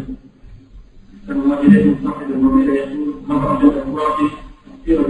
[1.29, 4.19] الله إليكم صاحب الموضوع يقول خرج الأخلاق
[4.89, 5.07] السيرة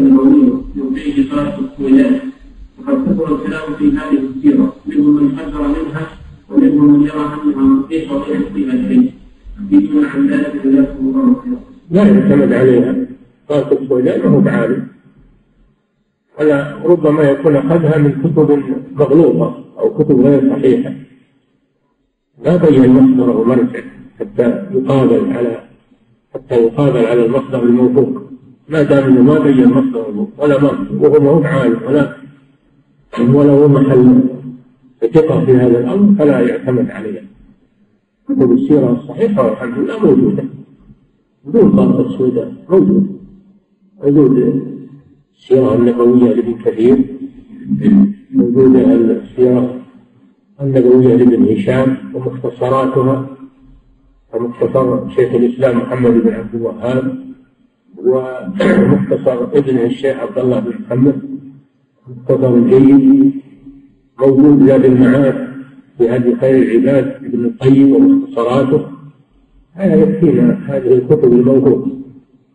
[2.80, 6.08] وقد كثر الكلام في هذه السيرة منهم من حذر منها
[6.50, 7.86] ومنهم من يرى أنها
[10.10, 11.60] عن ذلك جزاكم الله خيرا.
[11.92, 12.96] لا يعتمد عليها.
[13.50, 14.88] صالح السويدان وهو بعالم.
[16.40, 18.64] ولا ربما يكون أخذها من كتب
[18.96, 20.94] مغلوطة أو كتب غير صحيحة.
[22.44, 23.82] لا بين مصدره ومرجع
[24.20, 25.64] حتى يقابل على
[26.34, 28.29] حتى يقابل على المصدر الموثوق.
[28.70, 30.96] ما دام انه ما بين مصدره ولا مصدر.
[31.00, 32.16] وهو ما هو عالم ولا
[33.20, 34.24] ولا هو محل.
[35.02, 37.24] ثقة في هذا الأمر فلا يعتمد عليها.
[38.30, 40.44] كتب السيرة الصحيحة والحمد لله موجودة.
[41.46, 43.20] بدون طرق السوداء موجود
[44.04, 44.64] موجود
[45.38, 46.98] السيرة النبوية لابن كثير.
[48.32, 49.76] موجودة السيرة
[50.62, 53.28] النبوية لابن هشام ومختصراتها.
[54.34, 57.29] ومختصر شيخ الإسلام محمد بن عبد الوهاب.
[58.06, 61.22] ومختصر ابن الشيخ عبد الله بن محمد
[62.08, 63.34] مختصر جيد
[64.20, 65.50] موجود زاد المعاد
[65.98, 68.88] في هدي خير العباد ابن القيم ومختصراته.
[69.74, 71.92] هذا يكفينا هذه الكتب الموجودة.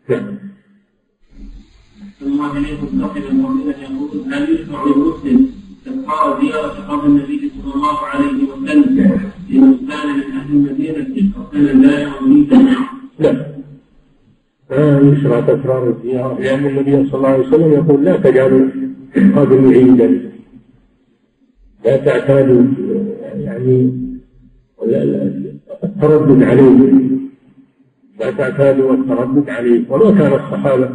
[0.09, 0.35] نعم.
[2.23, 2.87] الله إليكم
[3.31, 5.51] المؤمنة يقول هل يشرع للمسلم
[5.87, 9.21] إبقاء زيارة قبر النبي صلى الله عليه وسلم.
[9.51, 12.57] لمن كان من أهل المدينة أو كان لا مريدا
[13.19, 13.54] لا ما
[14.79, 18.69] يشرع تكرار الزيارة لأن النبي صلى الله عليه وسلم يقول لا تجعلوا
[19.37, 20.31] قبري عيدا.
[21.85, 22.63] لا تعتادوا
[23.35, 23.93] يعني
[25.85, 26.93] التردد عليه.
[28.21, 29.91] لا تعتادوا التردد عليه.
[29.91, 30.91] وما كان الصحابة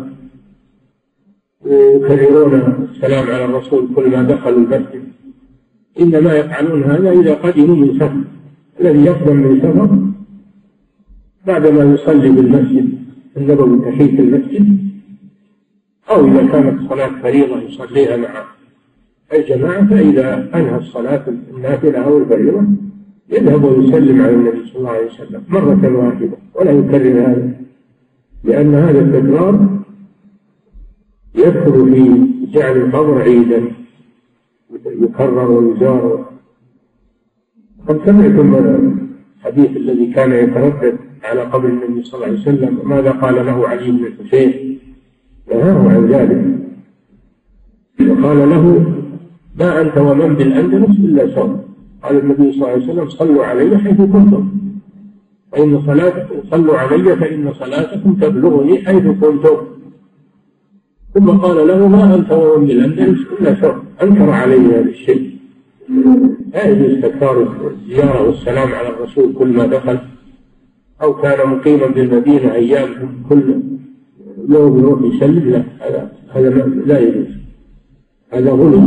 [1.65, 5.03] يكررون السلام على الرسول كل ما دخلوا المسجد
[5.99, 8.23] إنما يفعلون هذا إذا قدموا من سفر.
[8.81, 9.99] الذي يقدم من سفر
[11.47, 12.98] بعدما يصلي بالمسجد.
[13.39, 14.77] النبوي تحية المسجد
[16.09, 18.43] أو إذا كانت صلاة فريضة يصليها مع
[19.33, 21.23] الجماعة فإذا أنهى الصلاة
[21.53, 22.63] النافلة أو الفريضة
[23.29, 27.51] يذهب ويسلم على النبي صلى الله عليه وسلم مرة واحدة ولا يكرر هذا
[28.43, 29.79] لأن هذا التكرار
[31.35, 33.71] يدخل في جعل القبر عيدا
[34.85, 36.29] يكرر ويزار.
[37.87, 38.98] قد سمعتم
[39.39, 43.91] الحديث الذي كان يتردد على قبر النبي صلى الله عليه وسلم ماذا قال له علي
[43.91, 44.79] بن الحسين
[45.51, 46.59] نهاه عن ذلك
[48.09, 48.95] وقال له
[49.59, 51.65] ما أنت ومن بالأندلس إلا سواء
[52.03, 54.49] قال النبي صلى الله عليه وسلم صلوا علي حيث كنتم.
[55.51, 59.57] فإن صلاتكم صلوا علي فإن صلاتكم تبلغني حيث كنتم.
[61.13, 65.38] ثم قال له ما أنت ومن بالأندلس إلا سواء أنكر علي هذا الشيء.
[66.53, 69.99] لا يجوز تكرار الزيارة والسلام على الرسول كل ما دخل
[71.01, 72.89] أو كان مقيما بالمدينة أيام
[73.29, 73.61] كل
[74.49, 76.49] يوم يروح يسلم لا هذا هذا
[76.85, 77.27] لا يجوز.
[78.33, 78.81] هذا غلو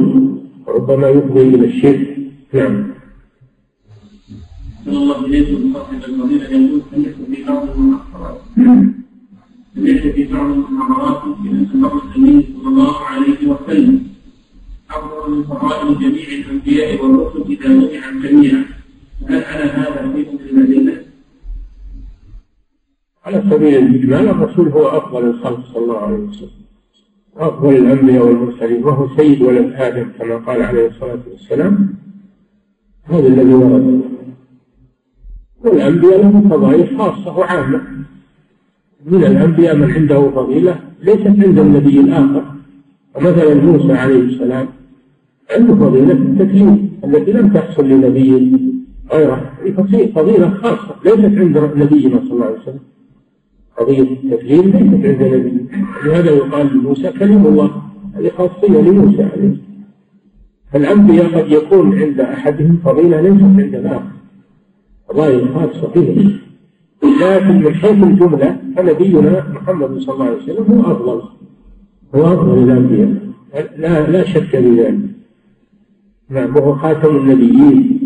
[0.68, 2.16] ربما يفضي إلى الشرك.
[2.54, 2.92] نعم.
[4.86, 8.40] الله إليكم صاحب الفضيلة يقول سمعت في بعض المحاضرات
[9.74, 14.11] سمعت في بعض المحاضرات بأن النبي الأمين صلى الله عليه وسلم.
[14.96, 18.64] أفضل من فضائل جميع الأنبياء والرسل إذا جمع جميعا
[19.28, 21.02] هل على هذا شيء من الأدلة؟
[23.24, 26.50] على سبيل الإجمال الرسول هو أفضل الخلق صلى الله عليه وسلم.
[27.36, 31.94] أفضل الأنبياء والمرسلين وهو سيد ولد آدم كما قال عليه الصلاة والسلام.
[33.04, 34.02] هذا الذي ورد.
[35.64, 37.82] والأنبياء لهم فضائل خاصة وعامة.
[39.06, 42.44] من الأنبياء من عنده فضيلة ليست عند النبي الآخر.
[43.14, 44.68] ومثلا موسى عليه السلام
[45.56, 48.52] عنده فضيلة التكليف التي لم تحصل لنبي
[49.12, 49.52] غيره
[50.14, 52.80] فضيلة خاصة ليست عند نبينا صلى الله عليه وسلم.
[53.78, 55.66] قضية التكليم ليست عند نبي.
[56.04, 57.70] لهذا يقال لموسى كلم الله.
[58.14, 59.56] هذه خاصية لموسى عليه.
[60.72, 64.12] فالأنبياء قد يكون عند أحدهم فضيلة ليست عند الآخر.
[65.08, 66.38] فضائل خاصة فيهم
[67.22, 71.22] لكن من حيث الجملة فنبينا محمد صلى الله عليه وسلم هو أفضل.
[72.14, 73.14] هو أفضل الأنبياء
[73.78, 75.00] لا لا شك في ذلك.
[76.32, 78.00] نعم وهو خاتم النبيين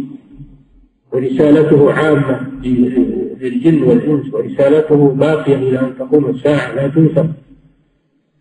[1.13, 2.41] ورسالته عامة
[3.41, 7.29] للجن والإنس ورسالته باقية إلى أن تقوم الساعة لا تنسى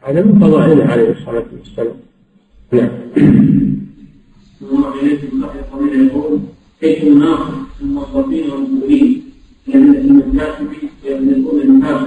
[0.02, 1.96] هذا من فضائله عليه الصلاة والسلام.
[2.72, 2.90] نعم.
[4.62, 5.46] الله إليكم
[6.08, 6.40] يقول
[6.82, 9.22] كيف نناقش الموظفين والمسؤولين
[9.68, 10.58] لأن المساك
[11.06, 12.02] يبلغون الناس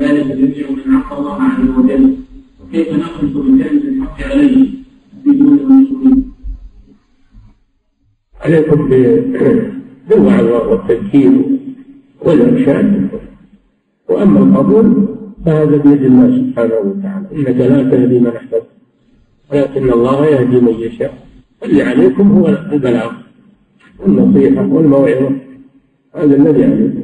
[0.00, 2.14] ذلك يرجع من عصى الله عز وجل
[2.62, 4.68] وكيف نقص بكلمة الحق عليه؟
[5.24, 5.91] بدون المسؤولين
[8.42, 8.88] عليكم
[10.08, 11.32] بالوعظ والتذكير
[12.24, 13.08] والإرشاد.
[14.08, 15.08] وأما القبول
[15.46, 17.26] فهذا بيد الله سبحانه وتعالى.
[17.36, 18.66] إنك لا تهدي من أحببت
[19.52, 21.14] ولكن الله يهدي من يشاء.
[21.64, 23.12] اللي عليكم هو البلاغ
[24.00, 25.30] والنصيحة والموعظة.
[26.14, 27.02] هذا الذي عليكم.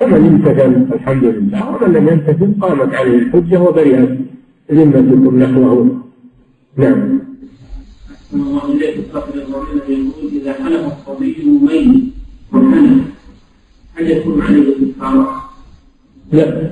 [0.00, 1.76] فمن امتثل الحمد لله.
[1.76, 4.18] ومن لم يمتثل قامت عليه الحجة وبرئت
[4.72, 6.02] ذمتكم نحوه.
[6.76, 7.29] نعم.
[8.34, 8.96] الله إليك
[9.88, 12.02] يقول إذا حلف الصبي ميت
[12.52, 13.02] وحلف
[13.94, 15.42] هل يكون عليه الكفارة؟
[16.32, 16.70] لا.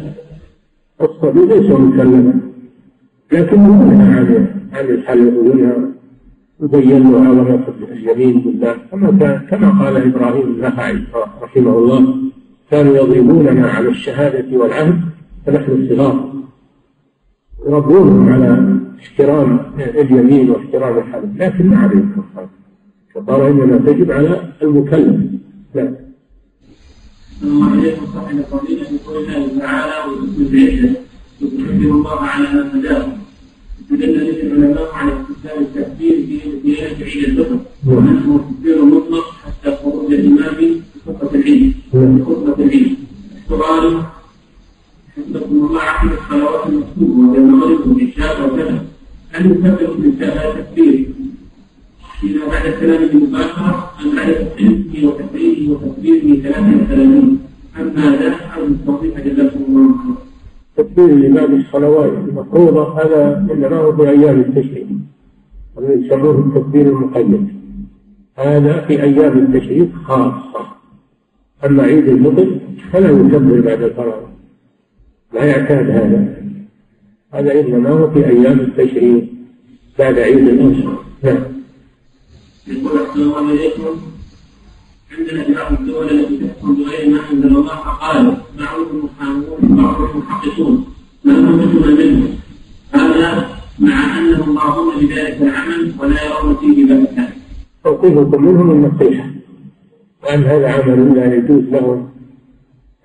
[1.01, 2.41] الصبي ليس مكلفا
[3.33, 5.77] لكنه منهى عن الحلف وينهى
[6.63, 8.77] يبين له عظمة اليمين بالله.
[8.91, 10.99] كما كان كما قال إبراهيم النخعي
[11.43, 12.15] رحمه الله
[12.71, 15.01] كانوا يضربوننا على الشهادة والعهد
[15.47, 16.33] فنحن صغار
[17.67, 22.51] يربونهم على احترام اليمين واحترام الحلف لكن ما عليهم كفارة
[23.17, 25.17] الكفارة إنما تجب على المكلف.
[25.75, 25.95] لا.
[27.43, 30.97] الله إليكم صاحب الفضيلة بقول الله تعالى ويكتب بعزة
[31.41, 33.07] يكبر الله على ما هداه
[33.81, 40.13] استدل به العلماء على استخدام التكبير في زيادة عيد الفطر وأنه تكبير مطلق حتى خروج
[40.13, 41.73] الإمام في خطبة العيد.
[41.93, 42.97] في خطبة العيد.
[43.45, 44.03] السؤال
[45.81, 46.67] عقب الصلوات
[47.39, 48.51] المغرب والعشاء
[49.33, 51.09] هل يكبر الإنسان تكبير
[52.25, 54.29] إذا بعد الكلام مباشرة أم بعد
[55.05, 57.39] وتكبيره وتكبيره كلامين
[57.81, 58.35] أم ماذا
[59.25, 60.17] جزاكم الله خيرا
[60.77, 64.87] تكبير الإمام الصلوات المفروضة هذا إنما هو في أيام التشريق
[65.79, 67.49] يسموه التكبير المقيد.
[68.37, 70.67] هذا في أيام التشريق خاصة.
[71.67, 72.59] أما عيد الفطر
[72.93, 74.21] فلا يكبر بعد الفراغ.
[75.35, 76.39] لا يعتاد هذا.
[77.35, 79.25] هذا إنما هو في أيام التشريق
[79.99, 80.99] بعد عيد الأضحى.
[81.23, 81.43] نعم.
[82.67, 83.97] يقول أحسن الله إليكم
[85.19, 90.85] عندنا بعض الدول التي تحكم بغير ما أنزل الله فقالوا بعض المحامون بعض المحققون
[91.25, 92.29] ما همتنا منه
[92.93, 93.49] هذا
[93.79, 97.29] مع أنهم راضون بذلك العمل ولا يرون فيه بأسا
[97.85, 99.31] موقفكم منهم النصيحة
[100.23, 102.09] وأن هذا عمل لا يجوز لهم.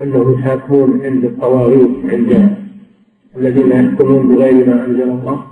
[0.02, 2.58] أنهم يحاكمون عند الطواغيت عند
[3.38, 5.44] الذين يحكمون بغير ما أنزل الله.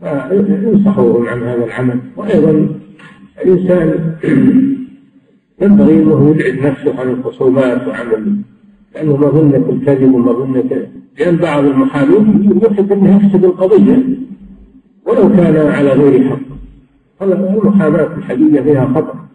[0.00, 2.00] فينصحوهم عن هذا العمل.
[2.16, 2.68] وأيضا
[3.44, 4.14] الإنسان
[5.62, 8.06] ينبغي أنه يبعد نفسه عن الخصومات وعن
[8.94, 10.86] لأنه مظنة الكذب ومظنة
[11.18, 14.04] لأن بعض المحامين يحب أن يفسد القضية
[15.06, 16.38] ولو كان على غير حق.
[17.22, 19.26] المحاماة الحقيقة فيها خطأ.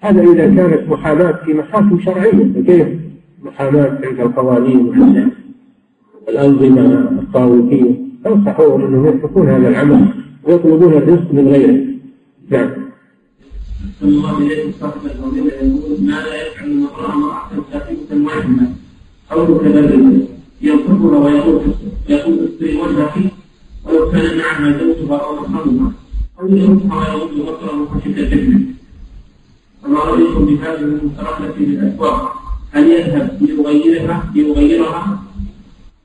[0.00, 2.88] هذا إذا كانت محاماة في محاكم شرعية فكيف
[3.44, 4.92] محاماة عند القوانين
[6.26, 6.84] والأنظمة
[7.22, 7.94] الطاغوتية
[8.24, 10.08] تنصحوهم أنهم يتركون هذا العمل
[10.44, 11.84] ويطلبون الرزق من غيره.
[12.50, 12.70] نعم.
[14.02, 18.66] الله إليه صاحب الفضيلة يقول ماذا يفعل من رأى امرأة ساكنة واحدة.
[19.32, 20.28] أو كذلك
[20.62, 21.60] ينصبها ويقول
[22.08, 23.14] يقول استري وجهك
[23.84, 25.92] ولو كان معها زوجها أو محرمها
[26.40, 28.60] أو يشربها ويقول بصره خشية الفتنة
[29.82, 32.43] فما رأيكم بهذه المتردة في الأسواق
[32.74, 35.22] هل يذهب ليغيرها ليغيرها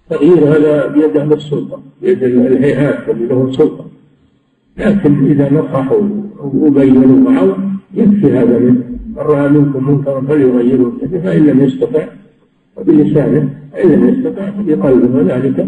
[0.09, 3.85] تغيير هذا بيد أهل السلطة بيد الهيئات اللي لهم سلطة.
[4.77, 6.01] لكن إذا نصحوا
[6.53, 7.47] وبينوا بعض
[7.93, 8.83] يكفي هذا منه.
[9.09, 10.93] من رأى منكم منكرا فليغيره
[11.23, 12.07] فإن لم يستطع
[12.75, 15.17] فبلسانه فإن لم يستطع فبقلبه.
[15.17, 15.67] وذلك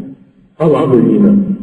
[0.60, 1.56] أضعف الإيمان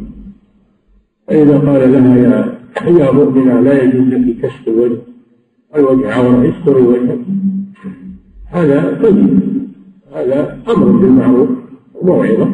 [1.27, 4.97] فإذا قال لها يا يا مؤمنة لا يجوز لك كشف الوجه.
[5.75, 7.19] الوجه عورة استري وجهك.
[8.51, 9.39] هذا طيب.
[10.13, 11.49] هذا أمر بالمعروف
[11.95, 12.49] وموعظة.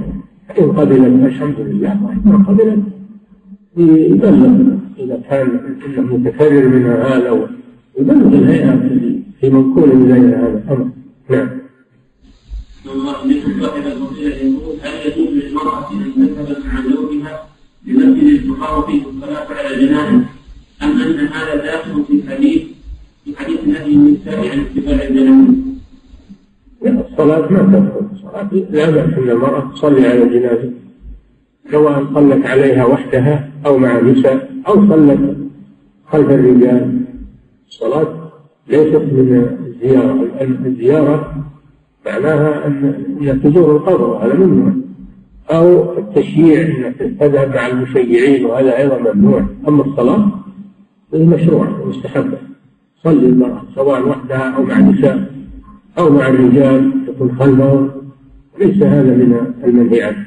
[0.59, 2.83] إن قبلت الحمد لله وإن ما قبلت
[3.77, 5.59] يبلغ إذا كان
[5.97, 7.47] متكرر منها هذا
[7.99, 8.75] يبلغ الهيئة
[9.41, 10.89] في منقول إليها هذا الأمر.
[11.29, 11.49] نعم.
[12.93, 17.47] الله من صاحب الفضيلة يقول هل يجوز للمرأة أن تذهب مع زوجها
[17.85, 20.25] لمسجد تقام فيه الصلاة على جنازة
[20.83, 22.61] أم أن هذا داخل في الحديث
[23.25, 25.53] في حديث نهي النساء عن اتباع الجنازة؟
[26.85, 30.71] لا الصلاة ما تدخل الصلاة لا بأس أن المرأة تصلي على الجنازة
[31.71, 35.37] سواء صلت عليها وحدها أو مع نساء أو صلت
[36.07, 37.01] خلف الرجال.
[37.67, 38.31] الصلاة
[38.67, 40.27] ليست من الزيارة
[40.65, 41.45] الزيارة
[42.05, 44.73] معناها أن تزور القبر وهذا ممنوع.
[45.51, 49.45] أو التشييع أنك تذهب مع المشيعين وهذا أيضا ممنوع.
[49.67, 50.27] أما الصلاة
[51.11, 52.37] فهي مشروعة ومستحبة.
[53.03, 55.34] صلي المرأة سواء وحدها أو مع النساء.
[55.97, 57.91] أو مع الرجال تكون خلفهم
[58.59, 60.25] ليس هذا من المنهي عنه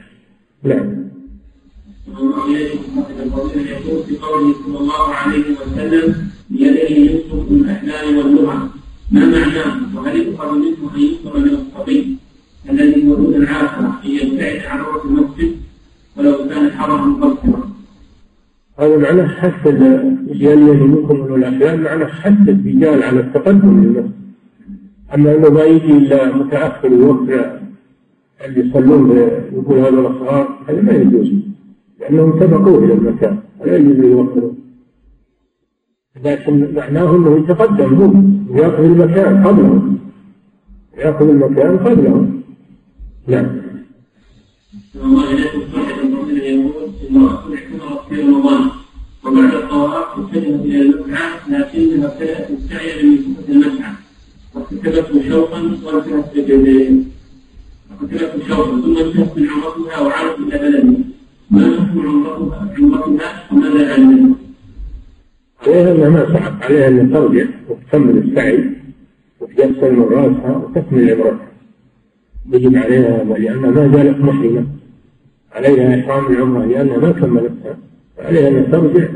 [0.62, 0.98] نعم.
[3.88, 6.14] يقول في قوله صلى الله عليه وسلم
[6.50, 8.68] بيده يسقط الاحلام واللغة
[9.10, 12.16] ما معناه وهل يؤخذ منه ان يسقط من الصبي
[12.70, 15.52] الذي هو دون العاقله ان يبتعد عن روح المسجد
[16.16, 17.70] ولو كان حرما مقصرا
[18.78, 20.58] هذا معناه حث الرجال
[20.88, 24.27] منكم من الاحلام معناه حث الرجال على التقدم للمسجد.
[25.14, 27.28] اما انه ما يجي إلا متأخر وقت
[28.44, 29.10] اللي يصلون
[29.52, 31.32] يقول هذا الاصغار هذا ما يجوز
[32.00, 34.58] لأنهم سبقوه إلى المكان ولا يجوز يوخرون
[36.24, 38.12] لكن معناه أنه يتقدم هو
[38.54, 39.82] وياخذ المكان قبله
[40.98, 42.28] يأخذ المكان قبله
[43.26, 43.46] نعم.
[49.24, 53.92] وبعد الطواف اتجهت إلى المسعى لكنها ابتدأت السعي بمسافة المسعى
[54.54, 57.08] وارتكبته شوقا وانتهت بجدين
[58.00, 61.04] ارتكبته شوقا ثم انتهت من عمرتها وعادت إلى بلدها
[61.50, 64.36] ما تكون عمرتها عمرتها وماذا علمت؟
[65.66, 68.64] عليها أنها ما صعب عليها أن ترجع وتكمل السعي
[69.40, 71.48] وتغسل من رأسها وتكمل عمرتها
[72.52, 74.66] يجب عليها لأنها ما زالت محرمة.
[75.52, 77.78] عليها إحرام العمرة لأنها ما كملتها.
[78.18, 79.08] عليها أن ترجع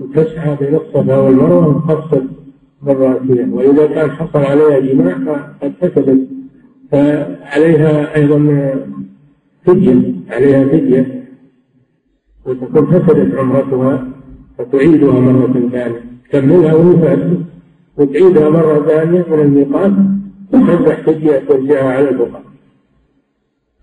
[0.00, 2.26] وتسعى بين الصفا والمروة وتقصد
[2.86, 5.14] مراتها وإذا كان حصل عليها جماع
[5.60, 6.28] فقد فسدت.
[6.92, 8.38] فعليها أيضا
[9.64, 11.24] فدية عليها فدية.
[12.46, 14.08] وتكون فسدت عمرتها
[14.58, 16.00] فتعيدها مرة ثانية.
[16.30, 17.18] تكملها وهي
[17.98, 19.92] وتعيدها مرة ثانية من الميقات
[20.52, 22.42] وتذبح فدية ترجعها على البقاء.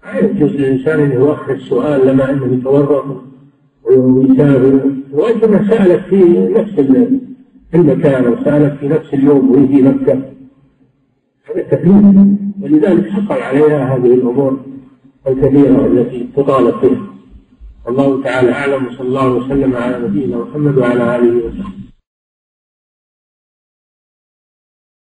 [0.06, 3.06] لا يجوز للإنسان أن يؤخر السؤال لما أنه يتورط
[3.84, 4.80] ويسافر.
[5.12, 6.80] وإنما سألت في نفس
[7.76, 10.22] المكان وسألت في نفس اليوم وهي في مكة.
[11.50, 12.28] هذا تكليف.
[12.62, 14.60] ولذلك حصل عليها هذه الأمور
[15.28, 17.08] الكثيرة التي تطالب بها.
[17.86, 21.93] والله تعالى أعلم وصلى الله وسلم على نبينا محمد وعلى آله وصحبه.